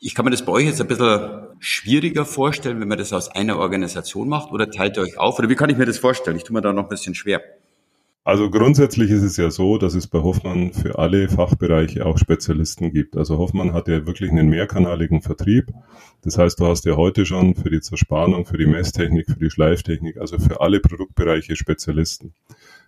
Ich 0.00 0.14
kann 0.14 0.24
mir 0.24 0.30
das 0.30 0.44
bei 0.44 0.52
euch 0.52 0.66
jetzt 0.66 0.80
ein 0.80 0.86
bisschen 0.86 1.48
schwieriger 1.58 2.24
vorstellen, 2.24 2.80
wenn 2.80 2.88
man 2.88 2.98
das 2.98 3.12
aus 3.12 3.28
einer 3.30 3.58
Organisation 3.58 4.28
macht 4.28 4.52
oder 4.52 4.70
teilt 4.70 4.96
ihr 4.96 5.02
euch 5.02 5.18
auf? 5.18 5.38
Oder 5.38 5.48
wie 5.48 5.56
kann 5.56 5.70
ich 5.70 5.76
mir 5.76 5.86
das 5.86 5.98
vorstellen? 5.98 6.36
Ich 6.36 6.44
tue 6.44 6.54
mir 6.54 6.60
da 6.60 6.72
noch 6.72 6.84
ein 6.84 6.88
bisschen 6.88 7.14
schwer. 7.14 7.42
Also 8.28 8.50
grundsätzlich 8.50 9.10
ist 9.10 9.22
es 9.22 9.38
ja 9.38 9.50
so, 9.50 9.78
dass 9.78 9.94
es 9.94 10.06
bei 10.06 10.18
Hoffmann 10.18 10.74
für 10.74 10.98
alle 10.98 11.30
Fachbereiche 11.30 12.04
auch 12.04 12.18
Spezialisten 12.18 12.92
gibt. 12.92 13.16
Also 13.16 13.38
Hoffmann 13.38 13.72
hat 13.72 13.88
ja 13.88 14.04
wirklich 14.04 14.30
einen 14.30 14.50
mehrkanaligen 14.50 15.22
Vertrieb. 15.22 15.72
Das 16.20 16.36
heißt, 16.36 16.60
du 16.60 16.66
hast 16.66 16.84
ja 16.84 16.94
heute 16.94 17.24
schon 17.24 17.54
für 17.54 17.70
die 17.70 17.80
Zerspannung, 17.80 18.44
für 18.44 18.58
die 18.58 18.66
Messtechnik, 18.66 19.30
für 19.30 19.38
die 19.38 19.48
Schleiftechnik, 19.48 20.18
also 20.18 20.38
für 20.38 20.60
alle 20.60 20.80
Produktbereiche 20.80 21.56
Spezialisten. 21.56 22.34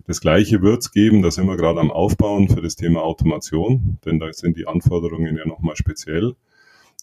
Das 0.06 0.20
Gleiche 0.20 0.60
wird 0.60 0.82
es 0.82 0.92
geben, 0.92 1.22
da 1.22 1.30
sind 1.30 1.46
wir 1.46 1.56
gerade 1.56 1.80
am 1.80 1.90
Aufbauen 1.90 2.50
für 2.50 2.60
das 2.60 2.76
Thema 2.76 3.00
Automation, 3.00 3.96
denn 4.04 4.18
da 4.18 4.30
sind 4.34 4.58
die 4.58 4.66
Anforderungen 4.66 5.38
ja 5.38 5.48
nochmal 5.48 5.76
speziell. 5.76 6.34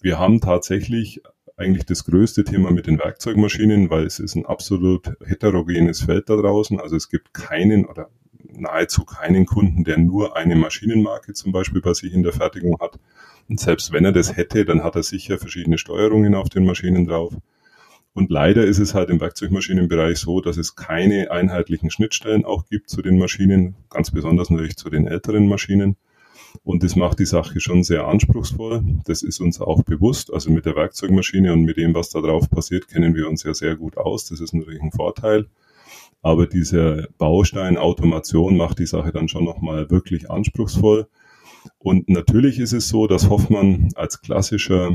Wir 0.04 0.20
haben 0.20 0.42
tatsächlich 0.42 1.24
eigentlich 1.56 1.88
das 1.88 2.06
größte 2.06 2.44
Thema 2.44 2.70
mit 2.70 2.86
den 2.86 3.00
Werkzeugmaschinen, 3.00 3.90
weil 3.90 4.06
es 4.06 4.20
ist 4.20 4.36
ein 4.36 4.46
absolut 4.46 5.14
heterogenes 5.26 6.02
Feld 6.02 6.30
da 6.30 6.36
draußen. 6.36 6.80
Also 6.80 6.96
es 6.96 7.10
gibt 7.10 7.34
keinen 7.34 7.86
oder 7.86 8.12
nahezu 8.60 9.06
keinen 9.06 9.46
Kunden, 9.46 9.84
der 9.84 9.98
nur 9.98 10.36
eine 10.36 10.56
Maschinenmarke 10.56 11.34
zum 11.34 11.52
Beispiel 11.52 11.82
bei 11.82 11.94
sich 11.94 12.14
in 12.14 12.24
der 12.24 12.34
Fertigung 12.34 12.78
hat. 12.80 13.00
Und 13.50 13.60
selbst 13.60 13.92
wenn 13.92 14.06
er 14.06 14.12
das 14.12 14.36
hätte, 14.36 14.66
dann 14.66 14.84
hat 14.84 14.96
er 14.96 15.04
sicher 15.04 15.38
verschiedene 15.38 15.78
Steuerungen 15.78 16.36
auf 16.36 16.50
den 16.50 16.66
Maschinen 16.66 17.06
drauf. 17.06 17.34
Und 18.14 18.32
leider 18.32 18.66
ist 18.66 18.80
es 18.80 18.96
halt 18.96 19.12
im 19.12 19.22
Werkzeugmaschinenbereich 19.22 20.18
so, 20.18 20.42
dass 20.42 20.58
es 20.58 20.76
keine 20.76 21.30
einheitlichen 21.30 21.92
Schnittstellen 21.92 22.46
auch 22.46 22.66
gibt 22.66 22.90
zu 22.90 23.04
den 23.04 23.20
Maschinen, 23.20 23.76
ganz 23.92 24.10
besonders 24.10 24.50
natürlich 24.50 24.76
zu 24.76 24.90
den 24.90 25.08
älteren 25.08 25.48
Maschinen. 25.48 25.98
Und 26.64 26.84
das 26.84 26.96
macht 26.96 27.20
die 27.20 27.26
Sache 27.26 27.60
schon 27.60 27.84
sehr 27.84 28.08
anspruchsvoll. 28.08 28.84
Das 29.06 29.22
ist 29.22 29.40
uns 29.40 29.62
auch 29.62 29.84
bewusst. 29.84 30.34
Also 30.34 30.52
mit 30.52 30.66
der 30.66 30.76
Werkzeugmaschine 30.76 31.54
und 31.54 31.64
mit 31.64 31.78
dem, 31.78 31.94
was 31.94 32.10
da 32.10 32.20
drauf 32.20 32.50
passiert, 32.50 32.88
kennen 32.88 33.16
wir 33.16 33.30
uns 33.30 33.44
ja 33.44 33.54
sehr 33.54 33.76
gut 33.76 33.98
aus. 33.98 34.26
Das 34.26 34.40
ist 34.40 34.54
natürlich 34.54 34.82
ein 34.82 34.92
Vorteil. 34.92 35.46
Aber 36.22 36.48
dieser 36.48 37.08
Baustein 37.18 37.78
Automation 37.78 38.58
macht 38.58 38.80
die 38.80 38.86
Sache 38.86 39.12
dann 39.12 39.28
schon 39.28 39.46
nochmal 39.46 39.90
wirklich 39.90 40.30
anspruchsvoll. 40.30 41.08
Und 41.80 42.10
natürlich 42.10 42.60
ist 42.60 42.74
es 42.74 42.90
so, 42.90 43.08
dass 43.08 43.30
Hoffmann 43.30 43.90
als 43.96 44.22
klassischer 44.22 44.92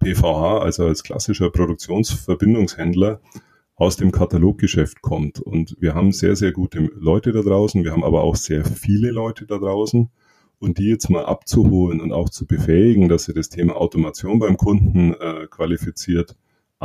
PVH, 0.00 0.58
also 0.58 0.86
als 0.86 1.02
klassischer 1.02 1.50
Produktionsverbindungshändler, 1.50 3.20
aus 3.76 3.96
dem 3.96 4.12
Kataloggeschäft 4.12 5.02
kommt. 5.02 5.40
Und 5.40 5.76
wir 5.80 5.94
haben 5.94 6.12
sehr, 6.12 6.36
sehr 6.36 6.52
gute 6.52 6.90
Leute 6.94 7.32
da 7.32 7.42
draußen. 7.42 7.82
Wir 7.82 7.92
haben 7.92 8.04
aber 8.04 8.22
auch 8.22 8.36
sehr 8.36 8.64
viele 8.64 9.10
Leute 9.10 9.46
da 9.46 9.58
draußen. 9.58 10.10
Und 10.60 10.78
die 10.78 10.88
jetzt 10.88 11.10
mal 11.10 11.24
abzuholen 11.24 12.00
und 12.00 12.12
auch 12.12 12.30
zu 12.30 12.46
befähigen, 12.46 13.08
dass 13.08 13.24
sie 13.24 13.34
das 13.34 13.48
Thema 13.48 13.76
Automation 13.76 14.38
beim 14.38 14.56
Kunden 14.56 15.14
äh, 15.14 15.46
qualifiziert 15.50 16.36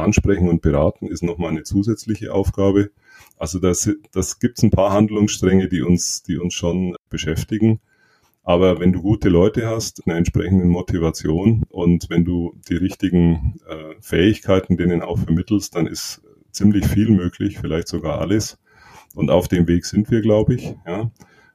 ansprechen 0.02 0.50
und 0.50 0.62
beraten, 0.62 1.08
ist 1.08 1.24
nochmal 1.24 1.52
eine 1.52 1.64
zusätzliche 1.64 2.34
Aufgabe. 2.34 2.92
Also 3.38 3.60
das, 3.60 3.90
das 4.12 4.40
gibt 4.40 4.58
es 4.58 4.64
ein 4.64 4.72
paar 4.72 4.92
Handlungsstränge, 4.92 5.70
die 5.70 5.82
uns, 5.82 6.24
die 6.24 6.38
uns 6.38 6.54
schon 6.54 6.96
beschäftigen. 7.10 7.80
Aber 8.44 8.80
wenn 8.80 8.92
du 8.92 9.02
gute 9.02 9.30
Leute 9.30 9.68
hast, 9.68 10.02
eine 10.06 10.18
entsprechende 10.18 10.66
Motivation 10.66 11.64
und 11.70 12.10
wenn 12.10 12.26
du 12.26 12.56
die 12.68 12.78
richtigen 12.78 13.60
äh, 13.68 13.96
Fähigkeiten 14.02 14.76
denen 14.76 15.02
auch 15.02 15.20
vermittelst, 15.20 15.76
dann 15.76 15.86
ist 15.86 16.22
ziemlich 16.52 16.86
viel 16.88 17.10
möglich, 17.12 17.60
vielleicht 17.60 17.88
sogar 17.88 18.20
alles. 18.20 18.58
Und 19.16 19.30
auf 19.30 19.48
dem 19.48 19.68
Weg 19.68 19.86
sind 19.86 20.10
wir, 20.10 20.22
glaube 20.22 20.56
ich. 20.56 20.74
Ja. 20.86 21.12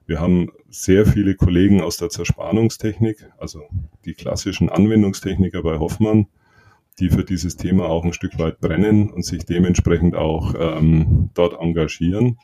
Wir 0.07 0.21
haben 0.21 0.51
sehr 0.69 1.07
viele 1.07 1.35
Kollegen 1.35 1.81
aus 1.81 1.97
der 1.97 2.11
Zerspannungstechnik, 2.11 3.29
also 3.39 3.63
die 4.05 4.15
klassischen 4.15 4.69
Anwendungstechniker 4.69 5.63
bei 5.63 5.79
Hoffmann, 5.79 6.27
die 7.01 7.11
für 7.11 7.25
dieses 7.25 7.57
Thema 7.57 7.87
auch 7.87 8.05
ein 8.05 8.13
Stück 8.13 8.39
weit 8.39 8.61
brennen 8.61 9.11
und 9.11 9.25
sich 9.25 9.45
dementsprechend 9.45 10.15
auch 10.15 10.55
ähm, 10.59 11.31
dort 11.35 11.61
engagieren. 11.61 12.39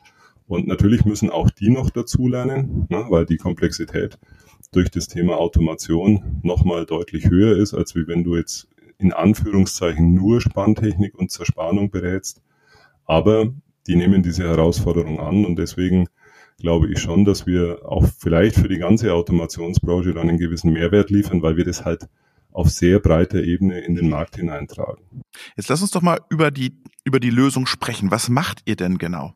Und 0.47 0.67
natürlich 0.67 1.05
müssen 1.05 1.29
auch 1.29 1.49
die 1.49 1.69
noch 1.69 1.89
dazulernen, 1.89 2.87
ne, 2.89 3.05
weil 3.09 3.25
die 3.25 3.37
Komplexität 3.37 4.19
durch 4.73 4.91
das 4.91 5.07
Thema 5.07 5.37
Automation 5.37 6.41
nochmal 6.43 6.85
deutlich 6.85 7.29
höher 7.29 7.55
ist, 7.57 7.73
als 7.73 7.95
wie 7.95 8.07
wenn 8.07 8.23
du 8.23 8.35
jetzt 8.35 8.67
in 8.97 9.13
Anführungszeichen 9.13 10.13
nur 10.13 10.41
Spanntechnik 10.41 11.17
und 11.17 11.31
Zerspannung 11.31 11.89
berätst. 11.89 12.41
Aber 13.05 13.53
die 13.87 13.95
nehmen 13.95 14.23
diese 14.23 14.43
Herausforderung 14.43 15.19
an 15.19 15.45
und 15.45 15.57
deswegen 15.57 16.07
glaube 16.59 16.91
ich 16.91 16.99
schon, 16.99 17.25
dass 17.25 17.47
wir 17.47 17.79
auch 17.85 18.05
vielleicht 18.05 18.55
für 18.55 18.67
die 18.67 18.77
ganze 18.77 19.13
Automationsbranche 19.13 20.13
dann 20.13 20.29
einen 20.29 20.37
gewissen 20.37 20.71
Mehrwert 20.71 21.09
liefern, 21.09 21.41
weil 21.41 21.57
wir 21.57 21.65
das 21.65 21.83
halt 21.83 22.07
auf 22.51 22.69
sehr 22.69 22.99
breiter 22.99 23.43
Ebene 23.43 23.79
in 23.79 23.95
den 23.95 24.09
Markt 24.09 24.35
hineintragen. 24.35 25.03
Jetzt 25.55 25.69
lass 25.69 25.81
uns 25.81 25.91
doch 25.91 26.01
mal 26.01 26.19
über 26.29 26.51
die, 26.51 26.73
über 27.03 27.19
die 27.19 27.29
Lösung 27.29 27.65
sprechen. 27.65 28.11
Was 28.11 28.29
macht 28.29 28.61
ihr 28.65 28.75
denn 28.75 28.97
genau? 28.97 29.33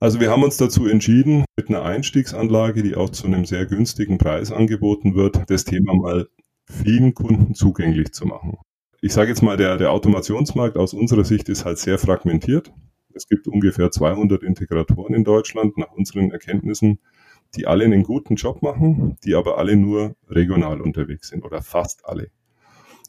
Also 0.00 0.18
wir 0.18 0.30
haben 0.30 0.42
uns 0.42 0.56
dazu 0.56 0.86
entschieden, 0.86 1.44
mit 1.56 1.68
einer 1.68 1.82
Einstiegsanlage, 1.82 2.82
die 2.82 2.96
auch 2.96 3.10
zu 3.10 3.26
einem 3.26 3.44
sehr 3.44 3.66
günstigen 3.66 4.18
Preis 4.18 4.50
angeboten 4.50 5.14
wird, 5.14 5.48
das 5.48 5.64
Thema 5.64 5.94
mal 5.94 6.28
vielen 6.64 7.14
Kunden 7.14 7.54
zugänglich 7.54 8.12
zu 8.12 8.26
machen. 8.26 8.58
Ich 9.00 9.12
sage 9.12 9.30
jetzt 9.30 9.42
mal, 9.42 9.56
der, 9.56 9.76
der 9.76 9.92
Automationsmarkt 9.92 10.76
aus 10.76 10.92
unserer 10.92 11.24
Sicht 11.24 11.48
ist 11.48 11.64
halt 11.64 11.78
sehr 11.78 11.98
fragmentiert. 11.98 12.72
Es 13.14 13.28
gibt 13.28 13.46
ungefähr 13.46 13.90
200 13.90 14.42
Integratoren 14.42 15.14
in 15.14 15.24
Deutschland 15.24 15.76
nach 15.76 15.92
unseren 15.92 16.30
Erkenntnissen 16.30 16.98
die 17.56 17.66
alle 17.66 17.84
einen 17.84 18.02
guten 18.02 18.36
Job 18.36 18.62
machen, 18.62 19.16
die 19.24 19.34
aber 19.34 19.58
alle 19.58 19.76
nur 19.76 20.16
regional 20.28 20.80
unterwegs 20.80 21.28
sind 21.28 21.44
oder 21.44 21.62
fast 21.62 22.06
alle. 22.06 22.30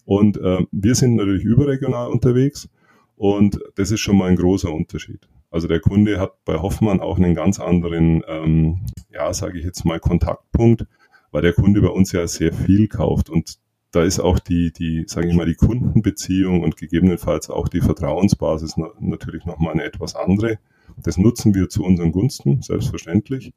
Und 0.05 0.37
äh, 0.37 0.65
wir 0.71 0.95
sind 0.95 1.15
natürlich 1.15 1.43
überregional 1.43 2.09
unterwegs 2.11 2.69
und 3.15 3.59
das 3.75 3.91
ist 3.91 4.01
schon 4.01 4.17
mal 4.17 4.29
ein 4.29 4.35
großer 4.35 4.71
Unterschied. 4.71 5.27
Also 5.49 5.67
der 5.67 5.79
Kunde 5.79 6.19
hat 6.19 6.43
bei 6.45 6.55
Hoffmann 6.55 6.99
auch 6.99 7.17
einen 7.17 7.35
ganz 7.35 7.59
anderen, 7.59 8.23
ähm, 8.27 8.81
ja, 9.11 9.33
sage 9.33 9.59
ich 9.59 9.65
jetzt 9.65 9.85
mal, 9.85 9.99
Kontaktpunkt, 9.99 10.87
weil 11.31 11.41
der 11.41 11.53
Kunde 11.53 11.81
bei 11.81 11.89
uns 11.89 12.11
ja 12.11 12.27
sehr 12.27 12.51
viel 12.51 12.87
kauft 12.87 13.29
und 13.29 13.59
da 13.91 14.03
ist 14.03 14.19
auch 14.19 14.39
die, 14.39 14.73
die, 14.73 15.05
sage 15.07 15.27
ich 15.27 15.35
mal, 15.35 15.45
die 15.45 15.53
Kundenbeziehung 15.53 16.63
und 16.63 16.77
gegebenenfalls 16.77 17.51
auch 17.51 17.67
die 17.67 17.81
Vertrauensbasis 17.81 18.75
natürlich 18.99 19.45
nochmal 19.45 19.73
eine 19.73 19.83
etwas 19.83 20.15
andere. 20.15 20.57
Das 20.97 21.19
nutzen 21.19 21.53
wir 21.53 21.69
zu 21.69 21.83
unseren 21.83 22.11
Gunsten, 22.11 22.63
selbstverständlich 22.63 23.53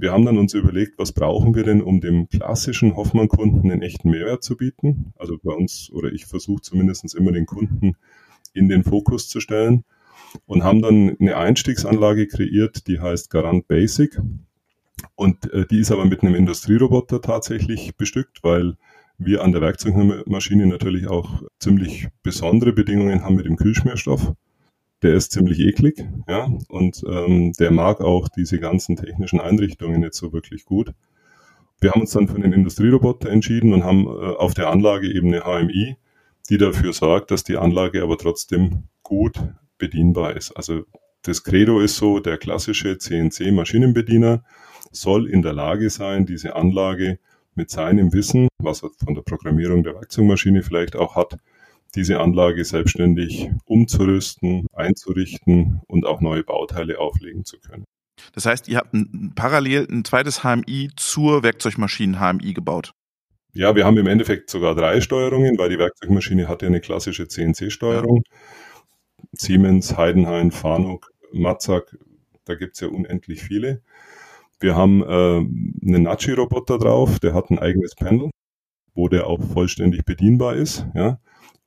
wir 0.00 0.12
haben 0.12 0.24
dann 0.24 0.38
uns 0.38 0.54
überlegt, 0.54 0.98
was 0.98 1.12
brauchen 1.12 1.54
wir 1.54 1.62
denn, 1.62 1.82
um 1.82 2.00
dem 2.00 2.28
klassischen 2.28 2.96
Hoffmann-Kunden 2.96 3.70
einen 3.70 3.82
echten 3.82 4.10
Mehrwert 4.10 4.42
zu 4.42 4.56
bieten. 4.56 5.12
Also 5.18 5.38
bei 5.42 5.52
uns, 5.52 5.90
oder 5.92 6.10
ich 6.10 6.24
versuche 6.24 6.62
zumindest 6.62 7.14
immer 7.14 7.32
den 7.32 7.44
Kunden 7.46 7.96
in 8.54 8.68
den 8.68 8.82
Fokus 8.82 9.28
zu 9.28 9.40
stellen 9.40 9.84
und 10.46 10.64
haben 10.64 10.80
dann 10.80 11.16
eine 11.20 11.36
Einstiegsanlage 11.36 12.26
kreiert, 12.26 12.86
die 12.86 13.00
heißt 13.00 13.30
Garant 13.30 13.68
Basic. 13.68 14.18
Und 15.16 15.52
äh, 15.52 15.66
die 15.66 15.80
ist 15.80 15.92
aber 15.92 16.06
mit 16.06 16.22
einem 16.22 16.34
Industrieroboter 16.34 17.20
tatsächlich 17.20 17.96
bestückt, 17.96 18.42
weil 18.42 18.76
wir 19.18 19.44
an 19.44 19.52
der 19.52 19.60
Werkzeugmaschine 19.60 20.66
natürlich 20.66 21.08
auch 21.08 21.42
ziemlich 21.58 22.08
besondere 22.22 22.72
Bedingungen 22.72 23.22
haben 23.22 23.36
mit 23.36 23.44
dem 23.44 23.56
Kühlschmierstoff 23.56 24.32
der 25.02 25.14
ist 25.14 25.32
ziemlich 25.32 25.60
eklig, 25.60 26.04
ja, 26.28 26.50
und 26.68 27.02
ähm, 27.08 27.52
der 27.58 27.70
mag 27.70 28.00
auch 28.00 28.28
diese 28.28 28.58
ganzen 28.58 28.96
technischen 28.96 29.40
Einrichtungen 29.40 30.00
nicht 30.00 30.14
so 30.14 30.32
wirklich 30.32 30.64
gut. 30.64 30.92
Wir 31.80 31.92
haben 31.92 32.02
uns 32.02 32.12
dann 32.12 32.28
für 32.28 32.36
einen 32.36 32.52
Industrieroboter 32.52 33.30
entschieden 33.30 33.72
und 33.72 33.84
haben 33.84 34.06
äh, 34.06 34.08
auf 34.08 34.52
der 34.52 34.68
Anlage 34.68 35.10
eben 35.12 35.28
eine 35.28 35.44
HMI, 35.44 35.96
die 36.50 36.58
dafür 36.58 36.92
sorgt, 36.92 37.30
dass 37.30 37.44
die 37.44 37.56
Anlage 37.56 38.02
aber 38.02 38.18
trotzdem 38.18 38.84
gut 39.02 39.40
bedienbar 39.78 40.36
ist. 40.36 40.52
Also 40.52 40.84
das 41.22 41.42
Credo 41.42 41.80
ist 41.80 41.96
so, 41.96 42.20
der 42.20 42.38
klassische 42.38 42.98
CNC-Maschinenbediener 42.98 44.44
soll 44.90 45.28
in 45.28 45.42
der 45.42 45.52
Lage 45.52 45.88
sein, 45.90 46.26
diese 46.26 46.56
Anlage 46.56 47.18
mit 47.54 47.70
seinem 47.70 48.12
Wissen, 48.12 48.48
was 48.58 48.82
er 48.82 48.90
von 49.04 49.14
der 49.14 49.22
Programmierung 49.22 49.82
der 49.82 49.94
Werkzeugmaschine 49.94 50.62
vielleicht 50.62 50.96
auch 50.96 51.16
hat, 51.16 51.36
diese 51.94 52.20
Anlage 52.20 52.64
selbstständig 52.64 53.50
umzurüsten, 53.64 54.66
einzurichten 54.72 55.80
und 55.86 56.06
auch 56.06 56.20
neue 56.20 56.44
Bauteile 56.44 56.98
auflegen 56.98 57.44
zu 57.44 57.58
können. 57.58 57.84
Das 58.32 58.46
heißt, 58.46 58.68
ihr 58.68 58.78
habt 58.78 58.92
ein, 58.94 59.32
parallel 59.34 59.86
ein 59.90 60.04
zweites 60.04 60.42
HMI 60.42 60.90
zur 60.96 61.42
Werkzeugmaschinen 61.42 62.20
HMI 62.20 62.52
gebaut. 62.52 62.92
Ja, 63.52 63.74
wir 63.74 63.84
haben 63.84 63.96
im 63.96 64.06
Endeffekt 64.06 64.50
sogar 64.50 64.74
drei 64.74 65.00
Steuerungen, 65.00 65.58
weil 65.58 65.70
die 65.70 65.78
Werkzeugmaschine 65.78 66.46
hat 66.46 66.62
ja 66.62 66.68
eine 66.68 66.80
klassische 66.80 67.26
CNC-Steuerung. 67.26 68.22
Siemens, 69.32 69.96
Heidenhain, 69.96 70.52
Fanuc, 70.52 71.10
Matzak, 71.32 71.96
da 72.44 72.54
gibt 72.54 72.74
es 72.74 72.80
ja 72.80 72.88
unendlich 72.88 73.42
viele. 73.42 73.82
Wir 74.60 74.76
haben 74.76 75.02
äh, 75.02 75.06
einen 75.06 76.02
Nachi-Roboter 76.02 76.78
drauf, 76.78 77.18
der 77.18 77.34
hat 77.34 77.50
ein 77.50 77.58
eigenes 77.58 77.94
Panel, 77.94 78.30
wo 78.94 79.08
der 79.08 79.26
auch 79.26 79.40
vollständig 79.42 80.04
bedienbar 80.04 80.54
ist. 80.54 80.86
Ja. 80.94 81.18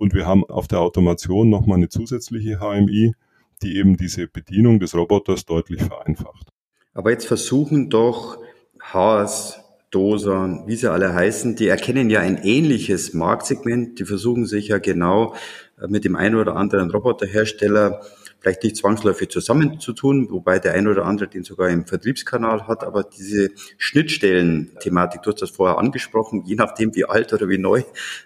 Und 0.03 0.13
wir 0.13 0.25
haben 0.25 0.43
auf 0.43 0.67
der 0.67 0.81
Automation 0.81 1.49
nochmal 1.49 1.77
eine 1.77 1.87
zusätzliche 1.87 2.59
HMI, 2.59 3.13
die 3.61 3.77
eben 3.77 3.95
diese 3.95 4.27
Bedienung 4.27 4.81
des 4.81 4.95
Roboters 4.95 5.45
deutlich 5.45 5.81
vereinfacht. 5.81 6.49
Aber 6.93 7.11
jetzt 7.11 7.25
versuchen 7.25 7.89
doch 7.89 8.37
Haas, 8.81 9.61
Doser, 9.91 10.65
wie 10.67 10.75
sie 10.75 10.91
alle 10.91 11.13
heißen, 11.13 11.55
die 11.55 11.69
erkennen 11.69 12.09
ja 12.09 12.19
ein 12.19 12.35
ähnliches 12.35 13.13
Marktsegment. 13.13 13.97
Die 13.97 14.03
versuchen 14.03 14.45
sich 14.45 14.67
ja 14.67 14.77
genau 14.77 15.35
äh, 15.81 15.87
mit 15.87 16.03
dem 16.03 16.17
einen 16.17 16.35
oder 16.35 16.57
anderen 16.57 16.91
Roboterhersteller 16.91 18.01
vielleicht 18.43 18.63
nicht 18.63 18.75
zwangsläufig 18.75 19.29
zusammenzutun, 19.29 20.29
wobei 20.29 20.59
der 20.59 20.73
ein 20.73 20.87
oder 20.87 21.05
andere 21.05 21.29
den 21.29 21.43
sogar 21.43 21.69
im 21.69 21.87
Vertriebskanal 21.87 22.67
hat, 22.67 22.83
aber 22.83 23.03
diese 23.03 23.51
Schnittstellen-Thematik, 23.77 25.21
du 25.23 25.31
hast 25.31 25.41
das 25.41 25.49
vorher 25.49 25.77
angesprochen, 25.77 26.43
je 26.45 26.55
nachdem 26.55 26.93
wie 26.93 27.05
alt 27.05 27.31
oder 27.31 27.47
wie 27.47 27.57
neu 27.57 27.83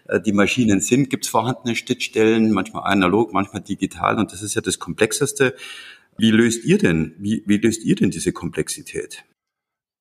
äh, 0.07 0.19
die 0.19 0.33
Maschinen 0.33 0.81
sind, 0.81 1.11
gibt 1.11 1.25
es 1.25 1.29
vorhandene 1.29 1.75
Schnittstellen, 1.75 2.51
manchmal 2.51 2.91
analog, 2.91 3.31
manchmal 3.31 3.61
digital 3.61 4.17
und 4.17 4.33
das 4.33 4.41
ist 4.41 4.55
ja 4.55 4.61
das 4.61 4.79
Komplexeste. 4.79 5.55
Wie 6.17 6.31
löst 6.31 6.65
ihr 6.65 6.79
denn, 6.79 7.13
wie, 7.19 7.43
wie 7.45 7.57
löst 7.57 7.85
ihr 7.85 7.95
denn 7.95 8.09
diese 8.09 8.33
Komplexität? 8.33 9.23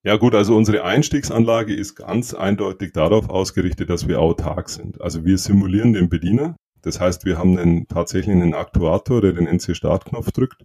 Ja 0.03 0.17
gut, 0.17 0.35
also 0.35 0.57
unsere 0.57 0.85
Einstiegsanlage 0.85 1.75
ist 1.75 1.95
ganz 1.95 2.33
eindeutig 2.33 2.93
darauf 2.93 3.29
ausgerichtet, 3.29 3.91
dass 3.91 4.09
wir 4.09 4.21
autark 4.21 4.71
sind. 4.71 5.01
Also 5.01 5.27
wir 5.27 5.37
simulieren 5.37 5.93
den 5.93 6.09
Bediener. 6.09 6.57
Das 6.83 7.01
heißt, 7.01 7.25
wir 7.25 7.39
haben 7.39 7.59
einen, 7.59 7.89
tatsächlich 7.89 8.35
einen 8.35 8.55
Aktuator, 8.55 9.21
der 9.21 9.33
den 9.33 9.47
NC-Startknopf 9.47 10.31
drückt. 10.33 10.65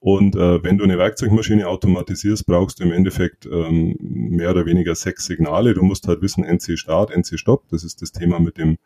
Und 0.00 0.36
äh, 0.36 0.62
wenn 0.62 0.78
du 0.78 0.84
eine 0.84 0.98
Werkzeugmaschine 0.98 1.66
automatisierst, 1.66 2.46
brauchst 2.46 2.78
du 2.78 2.84
im 2.84 2.92
Endeffekt 2.92 3.46
ähm, 3.46 3.96
mehr 3.98 4.50
oder 4.50 4.66
weniger 4.66 4.94
sechs 4.94 5.24
Signale. 5.24 5.74
Du 5.74 5.82
musst 5.82 6.06
halt 6.06 6.22
wissen, 6.22 6.44
NC-Start, 6.44 7.10
NC-Stopp. 7.10 7.68
Das 7.70 7.82
ist 7.82 8.02
das 8.02 8.12
Thema 8.12 8.38
mit 8.38 8.58
dem 8.58 8.76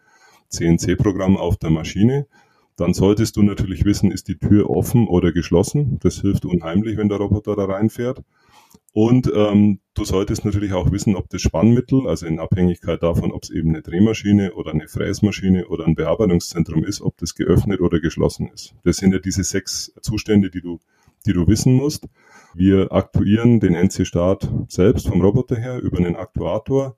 CNC-Programm 0.48 1.36
auf 1.36 1.56
der 1.56 1.70
Maschine. 1.70 2.26
Dann 2.76 2.94
solltest 2.94 3.36
du 3.36 3.42
natürlich 3.42 3.84
wissen, 3.84 4.10
ist 4.10 4.28
die 4.28 4.38
Tür 4.38 4.70
offen 4.70 5.06
oder 5.08 5.32
geschlossen. 5.32 5.98
Das 6.00 6.20
hilft 6.20 6.46
unheimlich, 6.46 6.96
wenn 6.96 7.08
der 7.08 7.18
Roboter 7.18 7.54
da 7.56 7.64
reinfährt. 7.66 8.22
Und 8.92 9.30
ähm, 9.32 9.78
du 9.94 10.04
solltest 10.04 10.44
natürlich 10.44 10.72
auch 10.72 10.90
wissen, 10.90 11.14
ob 11.14 11.28
das 11.28 11.40
Spannmittel, 11.42 12.08
also 12.08 12.26
in 12.26 12.40
Abhängigkeit 12.40 13.02
davon, 13.02 13.30
ob 13.30 13.44
es 13.44 13.50
eben 13.50 13.68
eine 13.68 13.82
Drehmaschine 13.82 14.54
oder 14.54 14.72
eine 14.72 14.88
Fräsmaschine 14.88 15.68
oder 15.68 15.86
ein 15.86 15.94
Bearbeitungszentrum 15.94 16.84
ist, 16.84 17.00
ob 17.00 17.16
das 17.18 17.36
geöffnet 17.36 17.80
oder 17.80 18.00
geschlossen 18.00 18.50
ist. 18.52 18.74
Das 18.82 18.96
sind 18.96 19.12
ja 19.12 19.20
diese 19.20 19.44
sechs 19.44 19.92
Zustände, 20.00 20.50
die 20.50 20.60
du, 20.60 20.80
die 21.24 21.32
du 21.32 21.46
wissen 21.46 21.74
musst. 21.74 22.08
Wir 22.52 22.90
aktuieren 22.90 23.60
den 23.60 23.74
NC-Start 23.74 24.50
selbst 24.68 25.06
vom 25.06 25.20
Roboter 25.20 25.56
her 25.56 25.80
über 25.80 25.98
einen 25.98 26.16
Aktuator. 26.16 26.96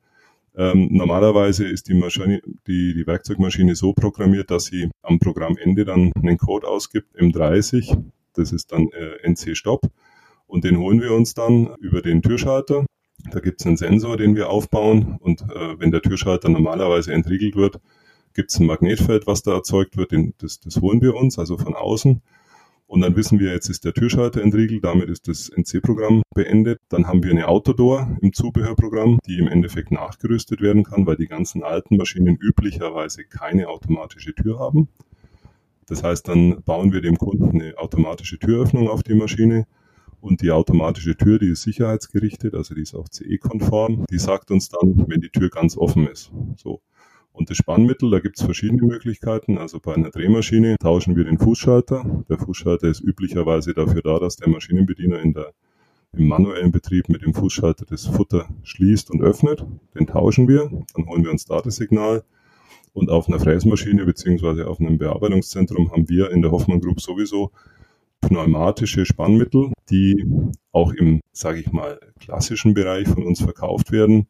Ähm, 0.56 0.88
normalerweise 0.90 1.66
ist 1.66 1.88
die, 1.88 1.94
Maschine, 1.94 2.40
die, 2.66 2.94
die 2.94 3.06
Werkzeugmaschine 3.06 3.74
so 3.74 3.92
programmiert, 3.92 4.50
dass 4.50 4.64
sie 4.64 4.88
am 5.02 5.18
Programmende 5.18 5.84
dann 5.84 6.10
einen 6.14 6.38
Code 6.38 6.66
ausgibt, 6.66 7.14
M30, 7.16 8.02
das 8.34 8.52
ist 8.52 8.72
dann 8.72 8.88
äh, 8.92 9.28
NC-Stop 9.28 9.90
und 10.52 10.64
den 10.64 10.76
holen 10.76 11.00
wir 11.00 11.14
uns 11.14 11.32
dann 11.32 11.74
über 11.80 12.02
den 12.02 12.20
Türschalter. 12.20 12.84
Da 13.30 13.40
gibt 13.40 13.60
es 13.60 13.66
einen 13.66 13.78
Sensor, 13.78 14.18
den 14.18 14.36
wir 14.36 14.50
aufbauen 14.50 15.16
und 15.18 15.40
äh, 15.42 15.80
wenn 15.80 15.90
der 15.90 16.02
Türschalter 16.02 16.50
normalerweise 16.50 17.14
entriegelt 17.14 17.56
wird, 17.56 17.80
gibt 18.34 18.50
es 18.50 18.60
ein 18.60 18.66
Magnetfeld, 18.66 19.26
was 19.26 19.42
da 19.42 19.54
erzeugt 19.54 19.96
wird, 19.96 20.12
den, 20.12 20.34
das, 20.38 20.60
das 20.60 20.76
holen 20.82 21.00
wir 21.00 21.14
uns, 21.14 21.38
also 21.38 21.56
von 21.56 21.74
außen. 21.74 22.20
Und 22.86 23.00
dann 23.00 23.16
wissen 23.16 23.40
wir, 23.40 23.50
jetzt 23.50 23.70
ist 23.70 23.86
der 23.86 23.94
Türschalter 23.94 24.42
entriegelt, 24.42 24.84
damit 24.84 25.08
ist 25.08 25.26
das 25.26 25.48
NC-Programm 25.48 26.22
beendet. 26.34 26.80
Dann 26.90 27.06
haben 27.06 27.22
wir 27.22 27.30
eine 27.30 27.48
Autodoor 27.48 28.18
im 28.20 28.34
Zubehörprogramm, 28.34 29.20
die 29.26 29.38
im 29.38 29.48
Endeffekt 29.48 29.90
nachgerüstet 29.90 30.60
werden 30.60 30.84
kann, 30.84 31.06
weil 31.06 31.16
die 31.16 31.28
ganzen 31.28 31.62
alten 31.62 31.96
Maschinen 31.96 32.36
üblicherweise 32.36 33.24
keine 33.24 33.68
automatische 33.68 34.34
Tür 34.34 34.58
haben. 34.58 34.88
Das 35.86 36.02
heißt, 36.02 36.28
dann 36.28 36.62
bauen 36.64 36.92
wir 36.92 37.00
dem 37.00 37.16
Kunden 37.16 37.50
eine 37.52 37.78
automatische 37.78 38.38
Türöffnung 38.38 38.88
auf 38.88 39.02
die 39.02 39.14
Maschine. 39.14 39.66
Und 40.22 40.40
die 40.40 40.52
automatische 40.52 41.16
Tür, 41.16 41.40
die 41.40 41.48
ist 41.48 41.62
sicherheitsgerichtet, 41.62 42.54
also 42.54 42.76
die 42.76 42.82
ist 42.82 42.94
auch 42.94 43.08
CE-konform. 43.08 44.06
Die 44.08 44.20
sagt 44.20 44.52
uns 44.52 44.68
dann, 44.68 45.04
wenn 45.08 45.20
die 45.20 45.30
Tür 45.30 45.50
ganz 45.50 45.76
offen 45.76 46.06
ist. 46.06 46.30
So. 46.56 46.80
Und 47.32 47.50
das 47.50 47.56
Spannmittel, 47.56 48.08
da 48.08 48.20
gibt 48.20 48.38
es 48.38 48.44
verschiedene 48.44 48.82
Möglichkeiten. 48.82 49.58
Also 49.58 49.80
bei 49.80 49.96
einer 49.96 50.10
Drehmaschine 50.10 50.76
tauschen 50.78 51.16
wir 51.16 51.24
den 51.24 51.38
Fußschalter. 51.38 52.24
Der 52.28 52.38
Fußschalter 52.38 52.86
ist 52.86 53.00
üblicherweise 53.00 53.74
dafür 53.74 54.00
da, 54.00 54.20
dass 54.20 54.36
der 54.36 54.48
Maschinenbediener 54.48 55.18
in 55.18 55.32
der, 55.32 55.54
im 56.12 56.28
manuellen 56.28 56.70
Betrieb 56.70 57.08
mit 57.08 57.22
dem 57.22 57.34
Fußschalter 57.34 57.84
das 57.84 58.06
Futter 58.06 58.48
schließt 58.62 59.10
und 59.10 59.22
öffnet. 59.22 59.66
Den 59.96 60.06
tauschen 60.06 60.46
wir, 60.46 60.70
dann 60.94 61.06
holen 61.08 61.24
wir 61.24 61.32
uns 61.32 61.46
da 61.46 61.60
das 61.60 61.74
Signal. 61.74 62.22
Und 62.92 63.10
auf 63.10 63.26
einer 63.26 63.40
Fräsmaschine 63.40 64.04
beziehungsweise 64.04 64.68
auf 64.68 64.78
einem 64.78 64.98
Bearbeitungszentrum 64.98 65.90
haben 65.90 66.08
wir 66.08 66.30
in 66.30 66.42
der 66.42 66.52
Hoffmann 66.52 66.80
Group 66.80 67.00
sowieso 67.00 67.50
pneumatische 68.22 69.04
Spannmittel, 69.04 69.72
die 69.90 70.24
auch 70.72 70.92
im, 70.94 71.20
sage 71.32 71.60
ich 71.60 71.70
mal, 71.70 72.00
klassischen 72.18 72.72
Bereich 72.72 73.06
von 73.06 73.24
uns 73.24 73.42
verkauft 73.42 73.92
werden 73.92 74.26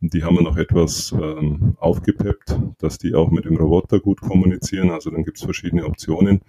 die 0.00 0.22
haben 0.22 0.36
wir 0.36 0.42
noch 0.42 0.56
etwas 0.56 1.12
ähm, 1.12 1.76
aufgepeppt, 1.78 2.58
dass 2.78 2.98
die 2.98 3.14
auch 3.14 3.30
mit 3.30 3.44
dem 3.44 3.56
Roboter 3.56 4.00
gut 4.00 4.20
kommunizieren. 4.20 4.90
Also 4.90 5.10
dann 5.10 5.24
gibt 5.24 5.38
es 5.38 5.44
verschiedene 5.44 5.84
Optionen. 5.84 6.40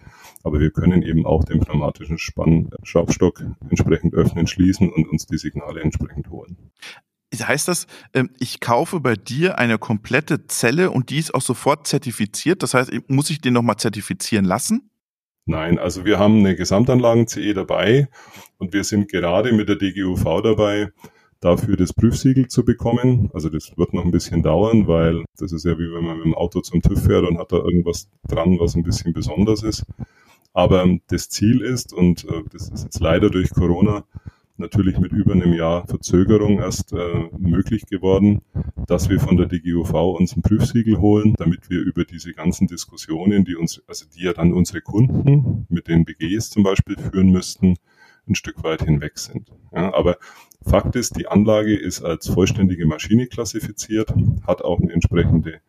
Aber 0.44 0.60
wir 0.60 0.72
können 0.72 1.02
eben 1.04 1.26
auch 1.26 1.44
den 1.44 1.60
pneumatischen 1.60 2.18
Spannschraubstock 2.18 3.44
entsprechend 3.70 4.14
öffnen, 4.14 4.48
schließen 4.48 4.92
und 4.92 5.08
uns 5.08 5.26
die 5.26 5.38
Signale 5.38 5.82
entsprechend 5.82 6.30
holen. 6.30 6.58
Heißt 7.34 7.68
das, 7.68 7.88
ähm, 8.14 8.30
ich 8.40 8.62
kaufe 8.62 9.02
bei 9.02 9.16
dir 9.16 9.58
eine 9.58 9.78
komplette 9.78 10.48
Zelle 10.48 10.92
und 10.92 11.10
die 11.10 11.18
ist 11.18 11.34
auch 11.34 11.42
sofort 11.42 11.86
zertifiziert? 11.86 12.64
Das 12.64 12.74
heißt, 12.74 12.92
muss 13.08 13.30
ich 13.30 13.42
den 13.42 13.54
nochmal 13.54 13.78
zertifizieren 13.78 14.46
lassen? 14.46 14.90
Nein, 15.48 15.78
also 15.78 16.06
wir 16.06 16.18
haben 16.18 16.40
eine 16.40 16.56
Gesamtanlagen-CE 16.56 17.54
dabei 17.54 18.08
und 18.58 18.74
wir 18.74 18.84
sind 18.84 19.10
gerade 19.12 19.54
mit 19.54 19.70
der 19.70 19.76
DGUV 19.76 20.42
dabei, 20.42 20.92
dafür 21.40 21.78
das 21.78 21.94
Prüfsiegel 21.94 22.48
zu 22.48 22.66
bekommen. 22.66 23.30
Also 23.32 23.50
das 23.50 23.78
wird 23.78 23.94
noch 23.94 24.04
ein 24.04 24.12
bisschen 24.12 24.42
dauern, 24.42 24.88
weil 24.88 25.24
das 25.38 25.52
ist 25.52 25.64
ja 25.64 25.78
wie 25.78 25.94
wenn 25.94 26.04
man 26.04 26.18
mit 26.18 26.26
dem 26.26 26.34
Auto 26.34 26.62
zum 26.62 26.82
TÜV 26.82 27.04
fährt 27.04 27.28
und 27.28 27.38
hat 27.38 27.52
da 27.52 27.58
irgendwas 27.58 28.10
dran, 28.28 28.58
was 28.60 28.76
ein 28.76 28.82
bisschen 28.82 29.14
besonders 29.14 29.62
ist. 29.62 29.86
Aber 30.54 30.88
das 31.10 31.30
Ziel 31.30 31.62
ist, 31.62 31.94
und 31.94 32.24
äh, 32.26 32.42
das 32.52 32.70
ist 32.70 32.84
jetzt 32.84 33.00
leider 33.00 33.30
durch 33.30 33.52
Corona 33.52 34.04
natürlich 34.58 34.98
mit 35.00 35.12
über 35.12 35.34
einem 35.34 35.54
Jahr 35.54 35.86
Verzögerung 35.88 36.60
erst 36.60 36.94
äh, 36.94 37.30
möglich 37.38 37.86
geworden, 37.86 38.42
dass 38.88 39.10
wir 39.10 39.20
von 39.20 39.38
der 39.38 39.48
DGUV 39.48 39.94
uns 40.18 40.36
ein 40.36 40.42
Prüfsiegel 40.42 41.00
holen, 41.00 41.36
damit 41.38 41.70
wir 41.70 41.82
über 41.82 42.06
diese 42.06 42.34
ganzen 42.34 42.68
Diskussionen, 42.68 43.46
die 43.46 43.56
uns, 43.56 43.82
also 43.88 44.06
die 44.16 44.24
ja 44.24 44.34
dann 44.34 44.54
unsere 44.54 44.82
Kunden 44.82 45.66
mit 45.70 45.88
den 45.88 46.06
BGs 46.06 46.50
zum 46.50 46.64
Beispiel 46.64 46.98
führen 46.98 47.32
müssten, 47.32 47.76
ein 48.28 48.36
Stück 48.36 48.64
weit 48.64 48.84
hinweg 48.84 49.18
sind. 49.18 49.52
Ja, 49.74 49.94
aber 49.94 50.18
Fakt 50.64 50.96
ist, 50.96 51.18
die 51.18 51.28
Anlage 51.28 51.76
ist 51.76 52.02
als 52.02 52.28
vollständige 52.28 52.88
Maschine 52.88 53.28
klassifiziert, 53.28 54.12
hat 54.48 54.64
auch 54.64 54.80
eine 54.80 54.94
entsprechende 54.94 55.60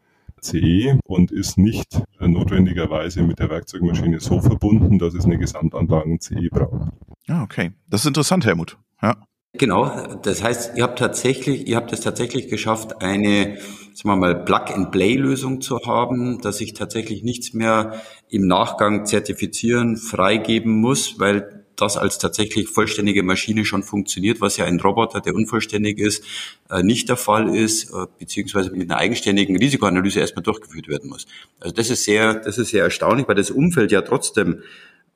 CE 0.40 0.99
und 1.05 1.33
ist 1.33 1.59
nicht 1.59 2.03
notwendigerweise 2.18 3.22
mit 3.22 3.38
der 3.38 3.51
Werkzeugmaschine 3.51 4.20
so 4.20 4.40
verbunden, 4.40 4.99
dass 4.99 5.14
es 5.14 5.25
eine 5.25 5.38
Gesamtanlagen-CE 5.38 6.49
braucht. 6.51 6.92
Ja, 7.29 7.43
okay. 7.43 7.73
Das 7.89 8.03
ist 8.03 8.07
interessant, 8.07 8.47
Helmut. 8.47 8.79
Ja. 9.03 9.17
Genau, 9.59 10.17
das 10.23 10.43
heißt, 10.43 10.77
ihr 10.77 10.83
habt 10.83 10.99
tatsächlich, 10.99 11.67
ihr 11.67 11.77
habt 11.77 11.93
es 11.93 12.01
tatsächlich 12.01 12.49
geschafft, 12.49 13.01
eine, 13.03 13.57
sagen 13.95 14.11
wir 14.11 14.17
mal, 14.17 14.45
Plug-and-Play-Lösung 14.45 15.62
zu 15.62 15.81
haben, 15.87 16.41
dass 16.43 16.61
ich 16.61 16.75
tatsächlich 16.75 17.23
nichts 17.23 17.55
mehr 17.55 18.03
im 18.29 18.47
Nachgang 18.47 19.07
zertifizieren, 19.07 19.97
freigeben 19.97 20.81
muss, 20.81 21.19
weil 21.19 21.65
das 21.77 21.97
als 21.97 22.19
tatsächlich 22.19 22.69
vollständige 22.69 23.23
Maschine 23.23 23.65
schon 23.65 23.83
funktioniert, 23.83 24.41
was 24.41 24.57
ja 24.57 24.65
ein 24.65 24.81
Roboter, 24.81 25.21
der 25.21 25.35
unvollständig 25.35 25.99
ist, 25.99 26.25
äh, 26.71 26.83
nicht 26.83 27.09
der 27.09 27.17
Fall 27.17 27.55
ist, 27.55 27.91
äh, 27.91 28.07
beziehungsweise 28.19 28.71
mit 28.71 28.91
einer 28.91 28.99
eigenständigen 28.99 29.57
Risikoanalyse 29.57 30.21
erstmal 30.21 30.43
durchgeführt 30.43 30.89
werden 30.89 31.09
muss. 31.09 31.27
Also 31.61 31.75
das 31.75 31.91
ist 31.91 32.05
sehr, 32.05 32.35
das 32.35 32.59
ist 32.59 32.71
sehr 32.71 32.85
erstaunlich, 32.85 33.29
weil 33.29 33.35
das 33.35 33.51
Umfeld 33.51 33.93
ja 33.93 34.03
trotzdem 34.03 34.62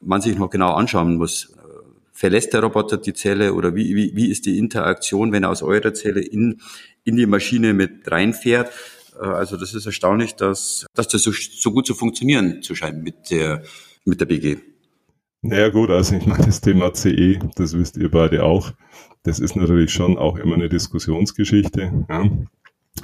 man 0.01 0.20
sich 0.20 0.37
noch 0.37 0.51
genau 0.51 0.73
anschauen 0.73 1.16
muss. 1.16 1.53
Äh, 2.12 2.18
verlässt 2.20 2.53
der 2.53 2.62
Roboter 2.62 2.96
die 2.96 3.14
Zelle 3.14 3.55
oder 3.55 3.75
wie, 3.75 3.94
wie, 3.94 4.14
wie 4.14 4.31
ist 4.31 4.46
die 4.46 4.59
Interaktion, 4.59 5.33
wenn 5.33 5.44
er 5.44 5.51
aus 5.51 5.62
eurer 5.62 5.94
Zelle 5.94 6.20
in, 6.20 6.61
in 7.05 7.16
die 7.16 7.27
Maschine 7.27 7.75
mit 7.75 8.11
reinfährt? 8.11 8.70
Also 9.18 9.57
das 9.57 9.75
ist 9.75 9.87
erstaunlich, 9.87 10.35
dass, 10.35 10.87
dass 10.94 11.09
das 11.09 11.23
so, 11.23 11.33
so 11.33 11.73
gut 11.73 11.87
zu 11.87 11.94
funktionieren 11.94 12.62
zu 12.62 12.75
scheint 12.75 13.03
mit 13.03 13.31
der, 13.31 13.62
mit 14.05 14.20
der 14.20 14.27
BG. 14.27 14.59
Naja 15.42 15.68
gut, 15.70 15.90
also 15.90 16.16
ich 16.16 16.27
meine, 16.27 16.44
das 16.44 16.61
Thema 16.61 16.92
CE, 16.94 17.38
das 17.57 17.77
wisst 17.77 17.96
ihr 17.96 18.11
beide 18.11 18.44
auch, 18.44 18.73
das 19.23 19.38
ist 19.38 19.57
natürlich 19.57 19.92
schon 19.92 20.18
auch 20.18 20.37
immer 20.37 20.55
eine 20.55 20.68
Diskussionsgeschichte. 20.68 22.07
Ja. 22.09 22.31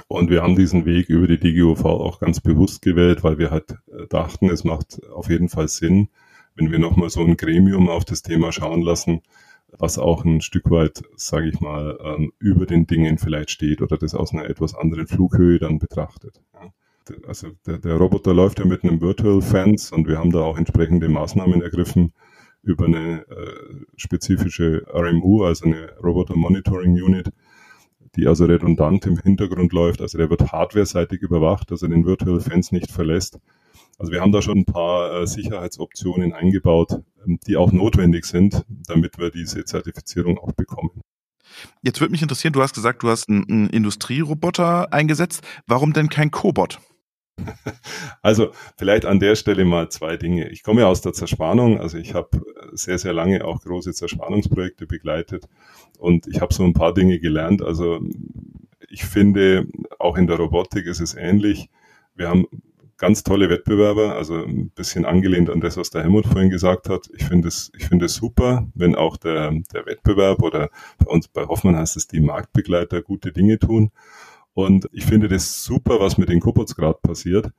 Und 0.07 0.29
wir 0.29 0.43
haben 0.43 0.55
diesen 0.55 0.85
Weg 0.85 1.09
über 1.09 1.27
die 1.27 1.39
DGUV 1.39 1.85
auch 1.85 2.19
ganz 2.19 2.39
bewusst 2.39 2.81
gewählt, 2.81 3.23
weil 3.23 3.37
wir 3.37 3.51
halt 3.51 3.71
äh, 3.87 4.07
dachten, 4.09 4.49
es 4.49 4.63
macht 4.63 5.01
auf 5.11 5.29
jeden 5.29 5.49
Fall 5.49 5.67
Sinn, 5.67 6.09
wenn 6.57 6.71
wir 6.71 6.79
nochmal 6.79 7.09
so 7.09 7.21
ein 7.21 7.37
Gremium 7.37 7.87
auf 7.87 8.03
das 8.03 8.23
Thema 8.23 8.51
schauen 8.51 8.81
lassen, 8.81 9.21
was 9.77 9.97
auch 9.97 10.25
ein 10.25 10.41
Stück 10.41 10.69
weit, 10.71 11.03
sage 11.15 11.49
ich 11.49 11.59
mal, 11.59 11.97
ähm, 12.03 12.31
über 12.39 12.65
den 12.65 12.87
Dingen 12.87 13.17
vielleicht 13.17 13.51
steht 13.51 13.81
oder 13.81 13.97
das 13.97 14.15
aus 14.15 14.33
einer 14.33 14.49
etwas 14.49 14.73
anderen 14.75 15.07
Flughöhe 15.07 15.59
dann 15.59 15.79
betrachtet. 15.79 16.41
Also 17.25 17.49
der, 17.65 17.77
der, 17.77 17.95
Roboter 17.95 18.33
läuft 18.33 18.59
ja 18.59 18.65
mit 18.65 18.83
einem 18.83 18.99
Virtual 18.99 19.41
Fence 19.41 19.91
und 19.91 20.07
wir 20.07 20.17
haben 20.17 20.31
da 20.31 20.41
auch 20.41 20.57
entsprechende 20.57 21.07
Maßnahmen 21.07 21.61
ergriffen 21.61 22.11
über 22.63 22.85
eine 22.85 23.25
äh, 23.29 23.85
spezifische 23.95 24.85
RMU, 24.93 25.43
also 25.43 25.65
eine 25.65 25.93
Roboter 26.03 26.35
Monitoring 26.35 27.01
Unit, 27.01 27.29
die 28.17 28.27
also 28.27 28.45
redundant 28.45 29.05
im 29.05 29.17
Hintergrund 29.17 29.71
läuft. 29.71 30.01
Also 30.01 30.17
der 30.17 30.29
wird 30.29 30.51
hardware-seitig 30.51 31.21
überwacht, 31.21 31.71
dass 31.71 31.81
er 31.81 31.89
den 31.89 32.05
Virtual 32.05 32.41
Fence 32.41 32.71
nicht 32.73 32.91
verlässt. 32.91 33.39
Also 33.97 34.11
wir 34.11 34.21
haben 34.21 34.31
da 34.31 34.41
schon 34.41 34.59
ein 34.59 34.65
paar 34.65 35.21
äh, 35.21 35.27
Sicherheitsoptionen 35.27 36.33
eingebaut, 36.33 37.01
ähm, 37.25 37.39
die 37.47 37.57
auch 37.57 37.71
notwendig 37.71 38.25
sind, 38.25 38.63
damit 38.87 39.17
wir 39.17 39.31
diese 39.31 39.65
Zertifizierung 39.65 40.37
auch 40.37 40.51
bekommen. 40.51 41.01
Jetzt 41.81 41.99
würde 41.99 42.11
mich 42.11 42.21
interessieren, 42.21 42.53
du 42.53 42.61
hast 42.61 42.75
gesagt, 42.75 43.03
du 43.03 43.09
hast 43.09 43.29
einen, 43.29 43.49
einen 43.49 43.69
Industrieroboter 43.69 44.93
eingesetzt. 44.93 45.43
Warum 45.65 45.93
denn 45.93 46.09
kein 46.09 46.31
Cobot? 46.31 46.79
Also 48.21 48.51
vielleicht 48.77 49.05
an 49.05 49.19
der 49.19 49.35
Stelle 49.35 49.63
mal 49.63 49.89
zwei 49.89 50.17
Dinge. 50.17 50.49
Ich 50.49 50.63
komme 50.63 50.81
ja 50.81 50.87
aus 50.87 51.01
der 51.01 51.13
Zerspannung, 51.13 51.79
also 51.79 51.97
ich 51.97 52.13
habe 52.13 52.41
sehr, 52.73 52.97
sehr 52.97 53.13
lange 53.13 53.45
auch 53.45 53.61
große 53.61 53.93
Zerspannungsprojekte 53.93 54.87
begleitet 54.87 55.47
und 55.99 56.27
ich 56.27 56.41
habe 56.41 56.53
so 56.53 56.63
ein 56.63 56.73
paar 56.73 56.93
Dinge 56.93 57.19
gelernt. 57.19 57.61
Also 57.61 57.99
ich 58.89 59.05
finde, 59.05 59.67
auch 59.99 60.17
in 60.17 60.27
der 60.27 60.37
Robotik 60.37 60.87
ist 60.87 60.99
es 60.99 61.13
ähnlich. 61.13 61.69
Wir 62.15 62.29
haben 62.29 62.47
ganz 62.97 63.23
tolle 63.23 63.49
Wettbewerber, 63.49 64.15
also 64.15 64.43
ein 64.43 64.71
bisschen 64.71 65.05
angelehnt 65.05 65.49
an 65.49 65.61
das, 65.61 65.77
was 65.77 65.89
der 65.89 66.01
Helmut 66.01 66.25
vorhin 66.25 66.49
gesagt 66.49 66.89
hat. 66.89 67.09
Ich 67.15 67.25
finde 67.25 67.47
es, 67.47 67.71
ich 67.77 67.87
finde 67.87 68.05
es 68.05 68.15
super, 68.15 68.67
wenn 68.73 68.95
auch 68.95 69.17
der, 69.17 69.51
der 69.73 69.85
Wettbewerb 69.85 70.41
oder 70.41 70.69
bei 70.97 71.11
uns 71.11 71.27
bei 71.27 71.45
Hoffmann 71.45 71.75
heißt 71.77 71.95
es 71.95 72.07
die 72.07 72.19
Marktbegleiter 72.19 73.01
gute 73.01 73.31
Dinge 73.31 73.59
tun. 73.59 73.91
Und 74.53 74.89
ich 74.91 75.05
finde 75.05 75.27
das 75.27 75.63
super, 75.63 75.99
was 75.99 76.17
mit 76.17 76.29
den 76.29 76.39
Cobots 76.39 76.75
gerade 76.75 76.97
passiert. 77.01 77.51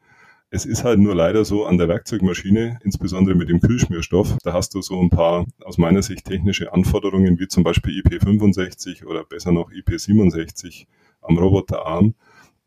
Es 0.50 0.64
ist 0.64 0.82
halt 0.82 0.98
nur 0.98 1.14
leider 1.14 1.44
so 1.44 1.66
an 1.66 1.78
der 1.78 1.88
Werkzeugmaschine, 1.88 2.78
insbesondere 2.82 3.36
mit 3.36 3.50
dem 3.50 3.60
Kühlschmierstoff, 3.60 4.38
da 4.42 4.54
hast 4.54 4.74
du 4.74 4.80
so 4.80 4.98
ein 5.00 5.10
paar 5.10 5.44
aus 5.62 5.76
meiner 5.76 6.02
Sicht 6.02 6.24
technische 6.24 6.72
Anforderungen, 6.72 7.38
wie 7.38 7.48
zum 7.48 7.64
Beispiel 7.64 8.02
IP65 8.02 9.04
oder 9.04 9.24
besser 9.24 9.52
noch 9.52 9.70
IP67 9.70 10.86
am 11.20 11.36
Roboterarm, 11.36 12.14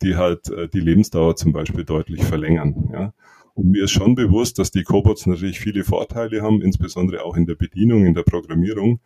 die 0.01 0.15
halt 0.15 0.49
äh, 0.49 0.67
die 0.67 0.79
Lebensdauer 0.79 1.35
zum 1.35 1.53
Beispiel 1.53 1.85
deutlich 1.85 2.23
verlängern. 2.23 2.89
Ja. 2.93 3.13
Und 3.53 3.71
mir 3.71 3.83
ist 3.83 3.91
schon 3.91 4.15
bewusst, 4.15 4.59
dass 4.59 4.71
die 4.71 4.83
Cobots 4.83 5.25
natürlich 5.25 5.59
viele 5.59 5.83
Vorteile 5.83 6.41
haben, 6.41 6.61
insbesondere 6.61 7.23
auch 7.23 7.35
in 7.35 7.45
der 7.45 7.55
Bedienung, 7.55 8.05
in 8.05 8.13
der 8.13 8.23
Programmierung. 8.23 8.99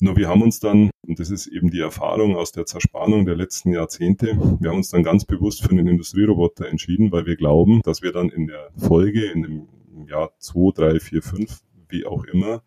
Nur 0.00 0.16
wir 0.16 0.28
haben 0.28 0.42
uns 0.42 0.58
dann, 0.58 0.90
und 1.06 1.20
das 1.20 1.30
ist 1.30 1.46
eben 1.46 1.70
die 1.70 1.80
Erfahrung 1.80 2.34
aus 2.34 2.52
der 2.52 2.66
Zerspannung 2.66 3.26
der 3.26 3.36
letzten 3.36 3.72
Jahrzehnte, 3.72 4.36
wir 4.60 4.70
haben 4.70 4.78
uns 4.78 4.90
dann 4.90 5.04
ganz 5.04 5.24
bewusst 5.24 5.62
für 5.62 5.70
einen 5.70 5.86
Industrieroboter 5.86 6.68
entschieden, 6.68 7.12
weil 7.12 7.26
wir 7.26 7.36
glauben, 7.36 7.80
dass 7.82 8.02
wir 8.02 8.12
dann 8.12 8.28
in 8.28 8.48
der 8.48 8.70
Folge, 8.76 9.24
in 9.26 9.42
dem 9.42 9.68
Jahr 10.08 10.32
2, 10.38 10.72
3, 10.74 11.00
4, 11.00 11.22
5, 11.22 11.60
wie 11.88 12.06
auch 12.06 12.24
immer, 12.24 12.62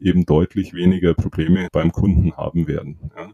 eben 0.00 0.24
deutlich 0.24 0.72
weniger 0.72 1.14
Probleme 1.14 1.68
beim 1.72 1.90
Kunden 1.92 2.36
haben 2.36 2.68
werden. 2.68 3.10
Ja. 3.16 3.32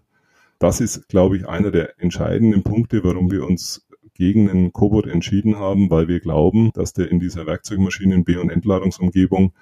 Das 0.58 0.80
ist, 0.80 1.08
glaube 1.08 1.36
ich, 1.36 1.48
einer 1.48 1.70
der 1.70 2.00
entscheidenden 2.00 2.62
Punkte, 2.62 3.04
warum 3.04 3.30
wir 3.30 3.44
uns 3.46 3.86
gegen 4.14 4.46
den 4.46 4.72
Cobot 4.72 5.06
entschieden 5.06 5.56
haben, 5.56 5.90
weil 5.90 6.08
wir 6.08 6.20
glauben, 6.20 6.70
dass 6.72 6.94
der 6.94 7.10
in 7.10 7.20
dieser 7.20 7.42
Werkzeugmaschinen- 7.42 8.24
B- 8.24 8.36
und 8.36 8.50
Entladungsumgebung 8.50 9.52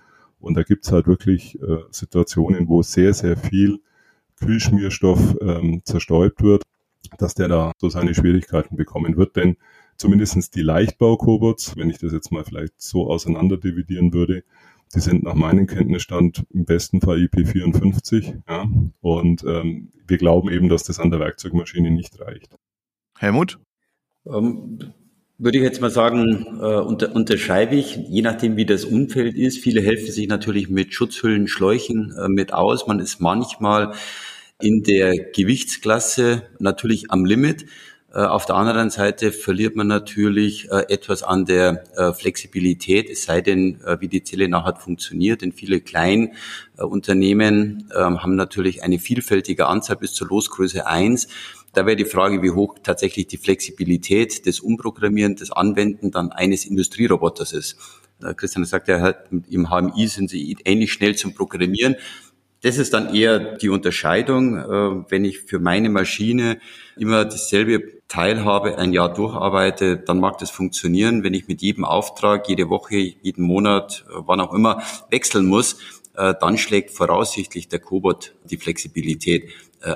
und 0.45 0.55
da 0.55 0.63
gibt's 0.63 0.93
halt 0.93 1.07
wirklich 1.07 1.59
äh, 1.63 1.79
Situationen, 1.91 2.69
wo 2.69 2.83
sehr, 2.83 3.15
sehr 3.15 3.37
viel 3.37 3.81
Kühlschmierstoff 4.37 5.37
ähm, 5.41 5.81
zerstäubt 5.85 6.43
wird, 6.43 6.63
dass 7.19 7.35
der 7.35 7.49
da 7.49 7.73
so 7.79 7.89
seine 7.89 8.15
Schwierigkeiten 8.15 8.77
bekommen 8.77 9.17
wird. 9.17 9.37
Denn 9.37 9.57
zumindestens 9.97 10.51
die 10.51 10.61
Leichtbau-Cobots, 10.61 11.79
wenn 11.79 11.89
ich 11.89 11.99
das 11.99 12.13
jetzt 12.13 12.31
mal 12.31 12.45
vielleicht 12.45 12.75
so 12.77 13.09
auseinander 13.09 13.57
dividieren 13.57 14.13
würde, 14.13 14.45
die 14.95 15.01
sind 15.01 15.25
nach 15.25 15.35
meinem 15.35 15.67
Kenntnisstand 15.67 16.45
im 16.51 16.65
besten 16.65 17.01
Fall 17.01 17.19
IP54. 17.19 18.43
Ja? 18.49 18.67
Und 19.01 19.45
ähm, 19.45 19.91
wir 20.07 20.19
glauben 20.19 20.51
eben, 20.51 20.69
dass 20.69 20.85
das 20.85 21.01
an 21.01 21.11
der 21.11 21.21
Werkzeugmaschine 21.21 21.91
nicht 21.91 22.21
reicht. 22.21 22.57
Helmut? 23.19 23.59
Ähm, 24.27 24.79
würde 25.37 25.59
ich 25.59 25.65
jetzt 25.65 25.81
mal 25.81 25.91
sagen, 25.91 26.47
äh, 26.61 26.81
unter, 26.81 27.15
unterschreibe 27.15 27.75
ich, 27.75 27.97
je 27.97 28.23
nachdem 28.23 28.57
wie 28.57 28.67
das 28.67 28.85
Umfeld 28.85 29.37
ist. 29.37 29.59
Viele 29.59 29.81
helfen 29.81 30.11
sich 30.11 30.29
natürlich 30.29 30.71
mit 30.71 30.95
Schutzhüllen, 30.95 31.49
Schläuchen 31.49 32.15
äh, 32.17 32.29
mit 32.29 32.53
aus. 32.53 32.87
Man 32.87 33.01
ist 33.01 33.21
manchmal 33.21 33.95
in 34.61 34.83
der 34.83 35.15
Gewichtsklasse 35.17 36.45
natürlich 36.61 37.11
am 37.11 37.25
Limit. 37.25 37.67
Äh, 38.15 38.21
auf 38.21 38.47
der 38.47 38.55
anderen 38.55 38.91
Seite 38.91 39.33
verliert 39.33 39.75
man 39.75 39.89
natürlich 39.89 40.71
äh, 40.71 40.85
etwas 40.89 41.25
an 41.25 41.47
der 41.47 41.83
äh, 41.97 42.13
Flexibilität, 42.13 43.11
es 43.11 43.25
sei 43.25 43.41
denn, 43.41 43.81
wie 43.99 44.07
die 44.09 44.23
Zelle 44.23 44.49
nachher 44.49 44.77
funktioniert. 44.77 45.43
Denn 45.43 45.51
viele 45.53 45.81
Kleinunternehmen 45.81 47.91
ähm, 47.95 48.23
haben 48.23 48.37
natürlich 48.37 48.85
eine 48.85 49.01
vielfältige 49.01 49.67
Anzahl 49.67 49.97
bis 49.97 50.15
zur 50.15 50.29
Losgröße 50.29 50.87
eins 50.87 51.27
da 51.73 51.87
wäre 51.87 51.97
die 51.97 52.05
Frage, 52.05 52.41
wie 52.41 52.53
hoch 52.53 52.77
tatsächlich 52.85 53.27
die 53.27 53.37
Flexibilität 53.37 54.47
des 54.47 54.61
Umprogrammieren, 54.61 55.35
des 55.35 55.51
Anwenden 55.51 56.13
dann 56.13 56.31
eines 56.31 56.67
Industrieroboters 56.67 57.53
ist. 57.53 57.77
Christian 58.37 58.65
sagt 58.65 58.87
ja, 58.87 59.13
im 59.51 59.71
HMI 59.71 60.07
sind 60.07 60.31
sie 60.31 60.57
ähnlich 60.65 60.93
schnell 60.93 61.17
zum 61.17 61.35
Programmieren. 61.35 61.97
Das 62.65 62.79
ist 62.79 62.95
dann 62.95 63.15
eher 63.15 63.39
die 63.59 63.69
Unterscheidung. 63.69 64.57
Äh, 64.57 65.11
wenn 65.11 65.27
ich 65.27 65.41
für 65.41 65.59
meine 65.59 65.91
Maschine 65.91 66.59
immer 66.97 67.27
dasselbe 67.27 68.01
Teil 68.09 68.43
habe, 68.43 68.79
ein 68.79 68.95
Jahr 68.95 69.13
durcharbeite, 69.13 69.99
dann 69.99 70.19
mag 70.19 70.39
das 70.39 70.51
funktionieren. 70.51 71.23
Wenn 71.23 71.35
ich 71.35 71.47
mit 71.47 71.61
jedem 71.61 71.85
Auftrag, 71.85 72.49
jede 72.49 72.71
Woche, 72.71 72.97
jeden 72.97 73.45
Monat, 73.45 74.07
äh, 74.09 74.15
wann 74.25 74.41
auch 74.41 74.55
immer 74.55 74.83
wechseln 75.11 75.45
muss, 75.45 75.77
äh, 76.17 76.33
dann 76.41 76.57
schlägt 76.57 76.91
voraussichtlich 76.91 77.69
der 77.69 77.81
Cobot 77.81 78.35
die 78.45 78.57
Flexibilität. 78.57 79.51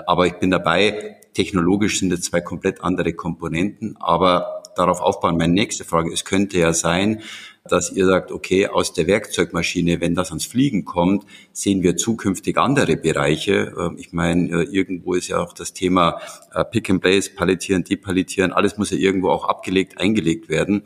Aber 0.07 0.27
ich 0.27 0.35
bin 0.35 0.51
dabei, 0.51 1.17
Technologisch 1.39 2.01
sind 2.01 2.13
es 2.13 2.23
zwei 2.23 2.41
komplett 2.41 2.83
andere 2.83 3.13
Komponenten, 3.13 3.97
aber 4.01 4.58
darauf 4.79 5.01
aufbauen. 5.01 5.37
Meine 5.37 5.53
nächste 5.53 5.85
Frage, 5.85 6.13
es 6.13 6.25
könnte 6.25 6.59
ja 6.59 6.73
sein, 6.73 7.23
dass 7.65 7.93
ihr 7.93 8.07
sagt, 8.07 8.33
okay, 8.33 8.67
aus 8.67 8.93
der 8.93 9.07
Werkzeugmaschine, 9.07 10.01
wenn 10.01 10.15
das 10.15 10.31
ans 10.31 10.47
Fliegen 10.47 10.85
kommt, 10.85 11.25
sehen 11.53 11.83
wir 11.83 11.97
zukünftig 11.97 12.57
andere 12.57 12.97
Bereiche. 12.97 13.75
Ähm, 13.79 13.97
ich 13.99 14.13
meine, 14.13 14.51
äh, 14.51 14.63
irgendwo 14.65 15.15
ist 15.15 15.29
ja 15.29 15.39
auch 15.39 15.53
das 15.53 15.73
Thema 15.73 16.21
äh, 16.55 16.65
Pick 16.65 16.91
and 16.91 17.03
Place, 17.03 17.35
Palettieren, 17.35 17.85
Depalettieren, 17.85 18.53
alles 18.53 18.79
muss 18.79 18.91
ja 18.91 18.97
irgendwo 18.97 19.31
auch 19.31 19.45
abgelegt, 19.45 20.01
eingelegt 20.01 20.49
werden. 20.49 20.83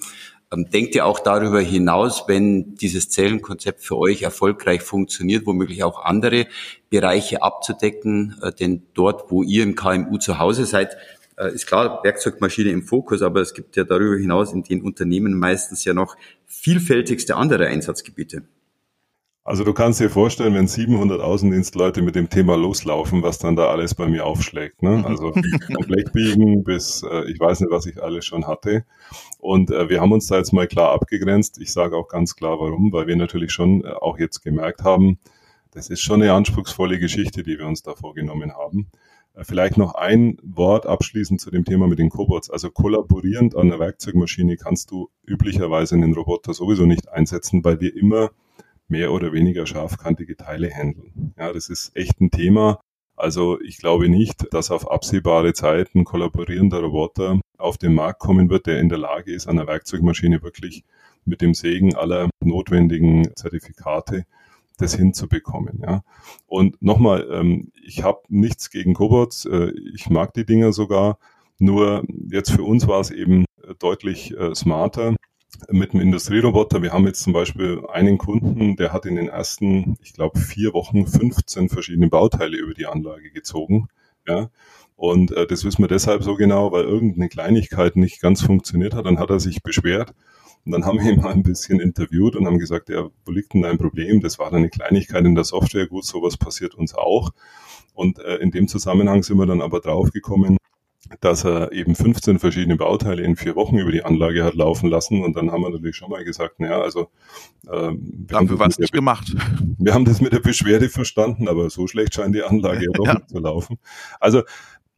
Ähm, 0.53 0.69
denkt 0.71 0.95
ihr 0.95 1.07
auch 1.07 1.21
darüber 1.21 1.61
hinaus, 1.61 2.25
wenn 2.27 2.75
dieses 2.75 3.09
Zellenkonzept 3.09 3.83
für 3.83 3.97
euch 3.97 4.23
erfolgreich 4.23 4.83
funktioniert, 4.83 5.47
womöglich 5.47 5.83
auch 5.83 6.05
andere 6.05 6.47
Bereiche 6.91 7.43
abzudecken? 7.43 8.37
Äh, 8.43 8.53
denn 8.53 8.83
dort, 8.95 9.31
wo 9.31 9.43
ihr 9.43 9.63
im 9.63 9.75
KMU 9.75 10.19
zu 10.19 10.39
Hause 10.39 10.67
seid, 10.67 10.97
ist 11.53 11.67
klar 11.67 12.01
Werkzeugmaschine 12.05 12.71
im 12.71 12.83
Fokus, 12.83 13.23
aber 13.23 13.41
es 13.41 13.55
gibt 13.55 13.77
ja 13.77 13.85
darüber 13.85 14.17
hinaus 14.17 14.53
in 14.53 14.63
den 14.63 14.83
Unternehmen 14.83 15.39
meistens 15.39 15.85
ja 15.85 15.95
noch 15.95 16.17
vielfältigste 16.47 17.37
andere 17.37 17.67
Einsatzgebiete. 17.67 18.45
Also 19.45 19.65
du 19.65 19.73
kannst 19.73 19.99
dir 19.99 20.09
vorstellen, 20.09 20.55
wenn 20.55 20.69
700 20.69 21.21
Außendienstleute 21.21 22.01
mit 22.01 22.15
dem 22.15 22.31
Thema 22.31 22.57
loslaufen, 22.57 23.25
was 23.25 23.41
dann 23.41 23.57
da 23.57 23.71
alles 23.71 23.93
bei 23.97 24.07
mir 24.07 24.25
aufschlägt. 24.25 24.83
Ne? 24.83 25.05
Also 25.05 25.33
vom 25.33 25.87
Blechbiegen 25.87 26.63
bis 26.63 27.03
äh, 27.03 27.29
ich 27.29 27.41
weiß 27.41 27.61
nicht, 27.61 27.73
was 27.73 27.87
ich 27.87 28.01
alles 28.01 28.25
schon 28.25 28.47
hatte. 28.47 28.85
Und 29.41 29.73
äh, 29.73 29.89
wir 29.89 30.01
haben 30.01 30.13
uns 30.13 30.29
da 30.29 30.37
jetzt 30.37 30.53
mal 30.53 30.69
klar 30.69 30.93
abgegrenzt. 30.93 31.59
Ich 31.61 31.73
sage 31.73 31.97
auch 31.97 32.07
ganz 32.07 32.37
klar, 32.37 32.61
warum, 32.61 32.93
weil 32.93 33.09
wir 33.09 33.17
natürlich 33.17 33.51
schon 33.51 33.85
äh, 33.85 33.89
auch 33.89 34.17
jetzt 34.21 34.45
gemerkt 34.45 34.85
haben, 34.85 35.19
das 35.73 35.91
ist 35.91 36.03
schon 36.03 36.23
eine 36.23 36.35
anspruchsvolle 36.35 37.01
Geschichte, 37.01 37.43
die 37.43 37.59
wir 37.59 37.67
uns 37.67 37.83
da 37.83 37.97
vorgenommen 37.97 38.53
haben. 38.53 38.93
Äh, 39.35 39.45
vielleicht 39.45 39.77
noch 39.77 39.95
ein 39.95 40.39
Wort 40.43 40.87
abschließend 40.87 41.41
zu 41.41 41.51
dem 41.51 41.65
Thema 41.65 41.87
mit 41.87 41.99
den 41.99 42.11
Cobots. 42.11 42.51
Also 42.51 42.71
kollaborierend 42.71 43.57
an 43.57 43.69
der 43.69 43.79
Werkzeugmaschine 43.79 44.57
kannst 44.57 44.91
du 44.91 45.11
üblicherweise 45.25 45.95
einen 45.95 46.15
Roboter 46.15 46.55
sowieso 46.55 46.87
nicht 46.87 47.09
einsetzen, 47.09 47.65
weil 47.65 47.81
wir 47.81 47.97
immer 47.97 48.31
mehr 48.89 49.13
oder 49.13 49.33
weniger 49.33 49.67
scharfkantige 49.67 50.37
Teile 50.37 50.71
handeln. 50.71 51.35
Ja, 51.39 51.53
das 51.53 51.69
ist 51.69 51.97
echt 51.97 52.21
ein 52.21 52.31
Thema. 52.31 52.81
Also 53.17 53.61
ich 53.61 53.79
glaube 53.79 54.09
nicht, 54.09 54.53
dass 54.53 54.71
auf 54.71 54.91
absehbare 54.91 55.53
Zeit 55.53 55.95
ein 55.95 56.05
kollaborierender 56.05 56.81
Roboter 56.81 57.41
auf 57.59 57.79
den 57.79 57.95
Markt 57.95 58.19
kommen 58.21 58.51
wird, 58.51 58.67
der 58.67 58.81
in 58.81 58.89
der 58.89 58.99
Lage 58.99 59.33
ist, 59.33 59.47
an 59.47 59.57
der 59.57 59.67
Werkzeugmaschine 59.67 60.43
wirklich 60.43 60.85
mit 61.25 61.41
dem 61.41 61.55
Segen 61.55 61.95
aller 61.95 62.31
notwendigen 62.43 63.29
Zertifikate 63.37 64.25
das 64.79 64.95
hinzubekommen. 64.95 65.83
Ja. 65.83 66.03
Und 66.47 66.81
nochmal, 66.83 67.29
ähm, 67.31 67.73
ich 67.83 68.03
habe 68.03 68.21
nichts 68.29 68.71
gegen 68.71 68.95
Cobots, 68.95 69.45
äh, 69.45 69.73
ich 69.95 70.11
mag 70.11 70.35
die 70.35 70.47
Dinger 70.47 70.73
sogar, 70.73 71.19
nur 71.59 72.05
jetzt 72.29 72.51
für 72.51 72.65
uns 72.65 72.89
war 72.89 73.01
es 73.01 73.11
eben 73.11 73.45
deutlich 73.79 74.37
äh, 74.37 74.55
smarter, 74.55 75.15
mit 75.71 75.93
dem 75.93 76.01
Industrieroboter. 76.01 76.83
Wir 76.83 76.93
haben 76.93 77.07
jetzt 77.07 77.23
zum 77.23 77.33
Beispiel 77.33 77.83
einen 77.93 78.19
Kunden, 78.19 78.77
der 78.77 78.93
hat 78.93 79.07
in 79.07 79.17
den 79.17 79.29
ersten, 79.29 79.97
ich 80.03 80.13
glaube, 80.13 80.39
vier 80.39 80.73
Wochen 80.73 81.07
15 81.07 81.69
verschiedene 81.69 82.09
Bauteile 82.09 82.57
über 82.57 82.75
die 82.75 82.87
Anlage 82.87 83.31
gezogen. 83.31 83.89
Ja. 84.27 84.51
Und 84.97 85.33
äh, 85.33 85.47
das 85.47 85.65
wissen 85.65 85.83
wir 85.83 85.89
deshalb 85.89 86.23
so 86.23 86.37
genau, 86.37 86.73
weil 86.73 86.85
irgendeine 86.85 87.29
Kleinigkeit 87.29 87.97
nicht 87.97 88.21
ganz 88.21 88.43
funktioniert 88.43 88.95
hat. 88.95 89.07
Dann 89.07 89.19
hat 89.19 89.31
er 89.31 89.41
sich 89.41 89.63
beschwert. 89.63 90.15
Und 90.65 90.73
dann 90.73 90.85
haben 90.85 91.01
wir 91.01 91.13
ihn 91.13 91.21
mal 91.21 91.33
ein 91.33 91.43
bisschen 91.43 91.81
interviewt 91.81 92.37
und 92.37 92.47
haben 92.47 92.59
gesagt, 92.59 92.89
ja, 92.89 93.09
wo 93.25 93.33
liegt 93.33 93.55
denn 93.55 93.63
dein 93.63 93.79
Problem? 93.79 94.21
Das 94.21 94.39
war 94.39 94.51
dann 94.51 94.59
eine 94.59 94.71
Kleinigkeit 94.71 95.25
in 95.25 95.35
der 95.35 95.45
Software. 95.45 95.89
Gut, 95.89 96.05
sowas 96.05 96.37
passiert 96.37 96.75
uns 96.75 96.95
auch. 96.95 97.31
Und 97.95 98.19
äh, 98.21 98.37
in 98.37 98.51
dem 98.53 98.69
Zusammenhang 98.69 99.23
sind 99.23 99.39
wir 99.39 99.47
dann 99.47 99.61
aber 99.61 99.81
draufgekommen, 99.81 100.57
dass 101.21 101.45
er 101.45 101.73
eben 101.73 101.95
15 101.95 102.39
verschiedene 102.39 102.77
Bauteile 102.77 103.23
in 103.23 103.37
vier 103.37 103.57
Wochen 103.57 103.77
über 103.79 103.91
die 103.93 104.05
Anlage 104.05 104.45
hat 104.45 104.55
laufen 104.55 104.89
lassen. 104.89 105.23
Und 105.23 105.37
dann 105.37 105.51
haben 105.51 105.63
wir 105.63 105.71
natürlich 105.71 105.97
schon 105.97 106.11
mal 106.11 106.25
gesagt, 106.25 106.61
naja, 106.61 106.81
also 106.81 107.09
ähm, 107.71 108.27
dafür 108.29 108.59
war 108.59 108.69
es 108.69 108.79
nicht 108.79 108.93
gemacht. 108.93 109.35
Wir 109.79 109.95
haben 109.95 110.05
das 110.05 110.21
mit 110.21 110.33
der 110.33 110.41
Beschwerde 110.41 110.89
verstanden, 110.89 111.49
aber 111.49 111.71
so 111.71 111.87
schlecht 111.87 112.15
scheint 112.15 112.35
die 112.35 112.43
Anlage 112.43 112.85
ja 112.85 112.93
doch 112.93 113.13
nicht 113.13 113.29
zu 113.29 113.39
laufen. 113.41 113.79
Also 114.21 114.43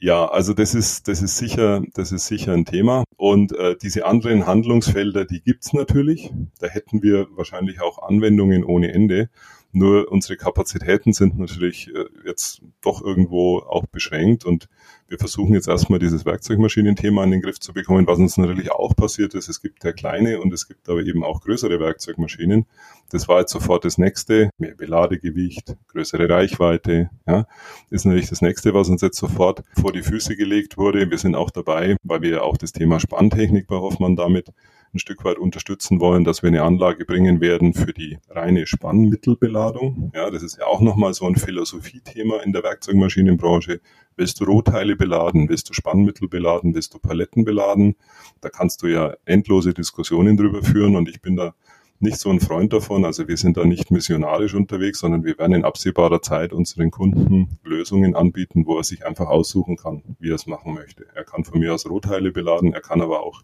ja, 0.05 0.27
also 0.27 0.53
das 0.53 0.75
ist, 0.75 1.09
das 1.09 1.23
ist 1.23 1.39
sicher, 1.39 1.83
das 1.95 2.13
ist 2.13 2.27
sicher 2.27 2.53
ein 2.53 2.67
Thema. 2.67 3.05
Und 3.17 3.57
äh, 3.57 3.75
diese 3.75 4.05
anderen 4.05 4.47
Handlungsfelder, 4.47 5.25
die 5.25 5.41
gibt's 5.41 5.73
natürlich. 5.73 6.31
Da 6.59 6.67
hätten 6.67 7.03
wir 7.03 7.27
wahrscheinlich 7.31 7.81
auch 7.81 8.07
Anwendungen 8.07 8.65
ohne 8.65 8.93
Ende. 8.93 9.31
Nur 9.73 10.13
unsere 10.13 10.37
Kapazitäten 10.37 11.15
sind 11.15 11.39
natürlich 11.39 11.89
äh, 11.89 12.05
jetzt 12.27 12.61
doch 12.83 13.01
irgendwo 13.03 13.61
auch 13.61 13.87
beschränkt 13.87 14.45
und 14.45 14.69
wir 15.15 15.19
versuchen 15.21 15.55
jetzt 15.55 15.69
erstmal 15.69 16.01
dieses 16.01 16.25
Werkzeugmaschinenthema 16.25 17.23
in 17.23 17.31
den 17.31 17.41
Griff 17.41 17.61
zu 17.61 17.73
bekommen, 17.73 18.09
was 18.09 18.19
uns 18.19 18.37
natürlich 18.37 18.73
auch 18.73 18.97
passiert 18.97 19.35
ist. 19.35 19.49
Es 19.49 19.63
gibt 19.63 19.85
ja 19.85 19.93
kleine 19.93 20.41
und 20.41 20.53
es 20.53 20.67
gibt 20.67 20.89
aber 20.89 21.03
eben 21.03 21.23
auch 21.23 21.41
größere 21.41 21.79
Werkzeugmaschinen. 21.79 22.67
Das 23.11 23.29
war 23.29 23.39
jetzt 23.39 23.53
sofort 23.53 23.85
das 23.85 23.97
nächste. 23.97 24.51
Mehr 24.59 24.75
Beladegewicht, 24.75 25.77
größere 25.87 26.29
Reichweite, 26.29 27.11
ja, 27.29 27.47
ist 27.91 28.07
natürlich 28.07 28.29
das 28.29 28.43
nächste, 28.43 28.75
was 28.75 28.89
uns 28.89 29.03
jetzt 29.03 29.19
sofort 29.19 29.63
vor 29.81 29.93
die 29.93 30.03
Füße 30.03 30.35
gelegt 30.35 30.79
wurde. 30.79 31.09
Wir 31.09 31.19
sind 31.19 31.37
auch 31.37 31.53
dabei, 31.53 31.97
weil 32.03 32.23
wir 32.23 32.43
auch 32.43 32.57
das 32.57 32.73
Thema 32.73 32.99
Spanntechnik 32.99 33.69
bei 33.69 33.77
Hoffmann 33.77 34.17
damit 34.17 34.49
ein 34.95 34.99
Stück 34.99 35.25
weit 35.25 35.39
unterstützen 35.39 36.01
wollen, 36.01 36.25
dass 36.25 36.43
wir 36.43 36.49
eine 36.49 36.63
Anlage 36.63 37.05
bringen 37.05 37.41
werden 37.41 37.75
für 37.75 37.93
die 37.93 38.19
reine 38.29 38.67
Spannmittelbeladung. 38.67 40.13
Ja, 40.15 40.31
das 40.31 40.43
ist 40.43 40.59
ja 40.59 40.67
auch 40.67 40.81
nochmal 40.81 41.15
so 41.15 41.27
ein 41.27 41.37
Philosophiethema 41.37 42.39
in 42.39 42.53
der 42.53 42.63
Werkzeugmaschinenbranche. 42.63 43.81
Willst 44.17 44.41
du 44.41 44.45
Rohteile 44.45 44.97
beladen? 44.97 45.49
Willst 45.49 45.69
du 45.69 45.73
Spannmittel 45.73 46.29
beladen? 46.29 46.75
Willst 46.75 46.95
du 46.95 46.99
Paletten 46.99 47.45
beladen? 47.45 47.97
Da 48.41 48.49
kannst 48.49 48.83
du 48.83 48.87
ja 48.87 49.15
endlose 49.25 49.75
Diskussionen 49.75 50.37
drüber 50.37 50.63
führen 50.63 50.95
und 50.95 51.09
ich 51.09 51.21
bin 51.21 51.37
da 51.37 51.55
nicht 52.01 52.19
so 52.19 52.31
ein 52.31 52.41
Freund 52.41 52.73
davon. 52.73 53.05
Also 53.05 53.27
wir 53.27 53.37
sind 53.37 53.57
da 53.57 53.65
nicht 53.65 53.91
missionarisch 53.91 54.55
unterwegs, 54.55 55.01
sondern 55.01 55.25
wir 55.25 55.39
werden 55.39 55.55
in 55.55 55.65
absehbarer 55.65 56.23
Zeit 56.23 56.53
unseren 56.53 56.91
Kunden 56.91 57.59
Lösungen 57.65 58.15
anbieten, 58.15 58.67
wo 58.67 58.77
er 58.77 58.85
sich 58.85 59.05
einfach 59.07 59.27
aussuchen 59.27 59.77
kann, 59.77 60.03
wie 60.21 60.31
er 60.31 60.37
es 60.37 60.47
machen 60.47 60.75
möchte. 60.75 61.07
Er 61.15 61.25
kann 61.25 61.45
von 61.45 61.59
mir 61.59 61.75
aus 61.75 61.89
Rohteile 61.89 62.31
beladen, 62.31 62.73
er 62.73 62.81
kann 62.81 63.01
aber 63.01 63.25
auch 63.25 63.43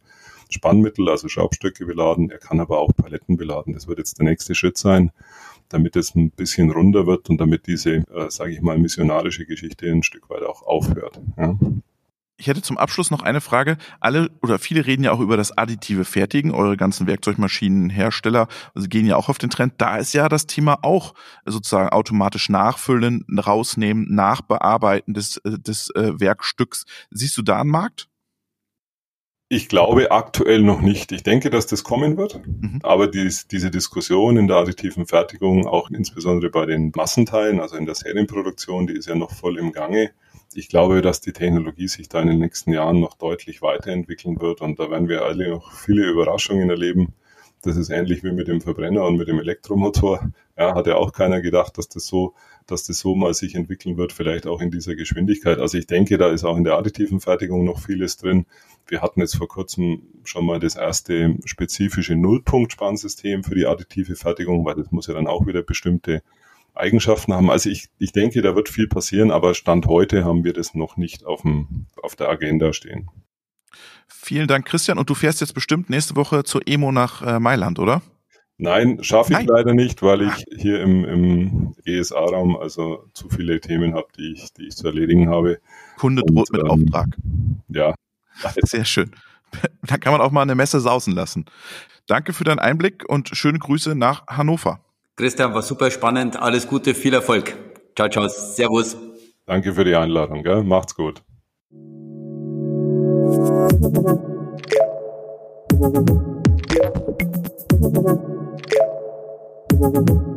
Spannmittel, 0.50 1.08
also 1.08 1.28
Schraubstöcke 1.28 1.86
beladen. 1.86 2.30
Er 2.30 2.38
kann 2.38 2.60
aber 2.60 2.78
auch 2.78 2.94
Paletten 2.94 3.36
beladen. 3.36 3.74
Das 3.74 3.88
wird 3.88 3.98
jetzt 3.98 4.18
der 4.18 4.26
nächste 4.26 4.54
Schritt 4.54 4.78
sein, 4.78 5.12
damit 5.68 5.96
es 5.96 6.14
ein 6.14 6.30
bisschen 6.30 6.70
runder 6.70 7.06
wird 7.06 7.30
und 7.30 7.38
damit 7.38 7.66
diese, 7.66 7.96
äh, 7.96 8.30
sage 8.30 8.52
ich 8.52 8.60
mal, 8.60 8.78
missionarische 8.78 9.46
Geschichte 9.46 9.86
ein 9.86 10.02
Stück 10.02 10.28
weit 10.30 10.42
auch 10.42 10.62
aufhört. 10.62 11.20
Ja. 11.36 11.56
Ich 12.40 12.46
hätte 12.46 12.62
zum 12.62 12.78
Abschluss 12.78 13.10
noch 13.10 13.20
eine 13.22 13.42
Frage. 13.42 13.76
Alle 14.00 14.30
oder 14.40 14.58
viele 14.58 14.86
reden 14.86 15.04
ja 15.04 15.12
auch 15.12 15.20
über 15.20 15.36
das 15.36 15.52
additive 15.58 16.06
Fertigen. 16.06 16.52
Eure 16.52 16.78
ganzen 16.78 17.06
Werkzeugmaschinenhersteller 17.06 18.48
also 18.74 18.88
gehen 18.88 19.04
ja 19.04 19.16
auch 19.16 19.28
auf 19.28 19.36
den 19.36 19.50
Trend. 19.50 19.74
Da 19.76 19.98
ist 19.98 20.14
ja 20.14 20.26
das 20.30 20.46
Thema 20.46 20.78
auch 20.80 21.12
sozusagen 21.44 21.90
automatisch 21.90 22.48
nachfüllen, 22.48 23.26
rausnehmen, 23.30 24.06
nachbearbeiten 24.08 25.12
des, 25.12 25.36
äh, 25.44 25.58
des 25.58 25.90
äh, 25.90 26.18
Werkstücks. 26.18 26.86
Siehst 27.10 27.36
du 27.36 27.42
da 27.42 27.60
einen 27.60 27.68
Markt? 27.68 28.08
Ich 29.52 29.68
glaube 29.68 30.12
aktuell 30.12 30.62
noch 30.62 30.80
nicht. 30.80 31.10
Ich 31.10 31.24
denke, 31.24 31.50
dass 31.50 31.66
das 31.66 31.82
kommen 31.82 32.16
wird. 32.16 32.40
Mhm. 32.46 32.78
Aber 32.84 33.08
dies, 33.08 33.48
diese 33.48 33.68
Diskussion 33.68 34.36
in 34.36 34.46
der 34.46 34.58
additiven 34.58 35.06
Fertigung, 35.06 35.66
auch 35.66 35.90
insbesondere 35.90 36.52
bei 36.52 36.66
den 36.66 36.92
Massenteilen, 36.94 37.58
also 37.58 37.74
in 37.74 37.84
der 37.84 37.96
Serienproduktion, 37.96 38.86
die 38.86 38.92
ist 38.94 39.08
ja 39.08 39.16
noch 39.16 39.32
voll 39.32 39.58
im 39.58 39.72
Gange. 39.72 40.12
Ich 40.54 40.68
glaube, 40.68 41.02
dass 41.02 41.20
die 41.20 41.32
Technologie 41.32 41.88
sich 41.88 42.08
da 42.08 42.20
in 42.20 42.28
den 42.28 42.38
nächsten 42.38 42.72
Jahren 42.72 43.00
noch 43.00 43.14
deutlich 43.14 43.60
weiterentwickeln 43.60 44.40
wird 44.40 44.60
und 44.60 44.78
da 44.78 44.88
werden 44.88 45.08
wir 45.08 45.22
alle 45.22 45.50
noch 45.50 45.72
viele 45.72 46.08
Überraschungen 46.08 46.70
erleben. 46.70 47.12
Das 47.62 47.76
ist 47.76 47.90
ähnlich 47.90 48.24
wie 48.24 48.32
mit 48.32 48.48
dem 48.48 48.60
Verbrenner 48.60 49.04
und 49.04 49.16
mit 49.16 49.28
dem 49.28 49.38
Elektromotor. 49.38 50.30
Ja, 50.56 50.74
hat 50.74 50.86
ja 50.86 50.96
auch 50.96 51.12
keiner 51.12 51.40
gedacht, 51.40 51.76
dass 51.78 51.88
das 51.88 52.06
so 52.06 52.34
dass 52.70 52.84
das 52.84 52.98
so 52.98 53.14
mal 53.14 53.34
sich 53.34 53.54
entwickeln 53.54 53.96
wird, 53.96 54.12
vielleicht 54.12 54.46
auch 54.46 54.60
in 54.60 54.70
dieser 54.70 54.94
Geschwindigkeit. 54.94 55.58
Also 55.58 55.78
ich 55.78 55.86
denke, 55.86 56.18
da 56.18 56.30
ist 56.30 56.44
auch 56.44 56.56
in 56.56 56.64
der 56.64 56.76
additiven 56.76 57.20
Fertigung 57.20 57.64
noch 57.64 57.80
vieles 57.80 58.16
drin. 58.16 58.46
Wir 58.86 59.02
hatten 59.02 59.20
jetzt 59.20 59.36
vor 59.36 59.48
kurzem 59.48 60.02
schon 60.24 60.46
mal 60.46 60.60
das 60.60 60.76
erste 60.76 61.36
spezifische 61.44 62.16
Nullpunkt-Spannsystem 62.16 63.44
für 63.44 63.54
die 63.54 63.66
additive 63.66 64.16
Fertigung, 64.16 64.64
weil 64.64 64.76
das 64.76 64.90
muss 64.90 65.06
ja 65.06 65.14
dann 65.14 65.26
auch 65.26 65.46
wieder 65.46 65.62
bestimmte 65.62 66.22
Eigenschaften 66.74 67.34
haben. 67.34 67.50
Also 67.50 67.70
ich, 67.70 67.88
ich 67.98 68.12
denke, 68.12 68.42
da 68.42 68.54
wird 68.54 68.68
viel 68.68 68.88
passieren, 68.88 69.30
aber 69.30 69.54
Stand 69.54 69.86
heute 69.86 70.24
haben 70.24 70.44
wir 70.44 70.52
das 70.52 70.74
noch 70.74 70.96
nicht 70.96 71.24
auf, 71.26 71.42
dem, 71.42 71.86
auf 72.02 72.16
der 72.16 72.28
Agenda 72.28 72.72
stehen. 72.72 73.08
Vielen 74.08 74.48
Dank, 74.48 74.66
Christian. 74.66 74.98
Und 74.98 75.08
du 75.08 75.14
fährst 75.14 75.40
jetzt 75.40 75.54
bestimmt 75.54 75.90
nächste 75.90 76.16
Woche 76.16 76.44
zur 76.44 76.62
EMO 76.66 76.92
nach 76.92 77.22
äh, 77.22 77.40
Mailand, 77.40 77.78
oder? 77.78 78.02
Nein, 78.62 79.02
schaffe 79.02 79.32
ich 79.32 79.38
Nein. 79.38 79.46
leider 79.46 79.72
nicht, 79.72 80.02
weil 80.02 80.20
ich 80.20 80.44
hier 80.54 80.82
im, 80.82 81.04
im 81.06 81.74
ESA-Raum 81.86 82.58
also 82.58 83.06
zu 83.14 83.30
viele 83.30 83.58
Themen 83.58 83.94
habe, 83.94 84.08
die 84.18 84.34
ich, 84.34 84.52
die 84.52 84.66
ich 84.66 84.76
zu 84.76 84.86
erledigen 84.86 85.30
habe. 85.30 85.60
Kunde 85.96 86.22
droht 86.22 86.52
mit 86.52 86.60
ähm, 86.60 86.70
Auftrag. 86.70 87.08
Ja. 87.68 87.94
Sehr 88.62 88.84
schön. 88.84 89.10
Da 89.82 89.98
kann 89.98 90.12
man 90.12 90.20
auch 90.20 90.30
mal 90.30 90.42
eine 90.42 90.54
Messe 90.54 90.78
sausen 90.78 91.12
lassen. 91.12 91.44
Danke 92.06 92.32
für 92.32 92.44
deinen 92.44 92.60
Einblick 92.60 93.04
und 93.08 93.30
schöne 93.32 93.58
Grüße 93.58 93.96
nach 93.96 94.26
Hannover. 94.28 94.80
Christian, 95.16 95.54
war 95.54 95.62
super 95.62 95.90
spannend. 95.90 96.36
Alles 96.36 96.68
Gute, 96.68 96.94
viel 96.94 97.14
Erfolg. 97.14 97.56
Ciao, 97.96 98.08
ciao. 98.08 98.28
Servus. 98.28 98.96
Danke 99.46 99.74
für 99.74 99.84
die 99.84 99.96
Einladung. 99.96 100.44
Gell? 100.44 100.62
Macht's 100.62 100.94
gut. 100.94 101.22
Thank 103.68 104.16
you. 110.10 110.29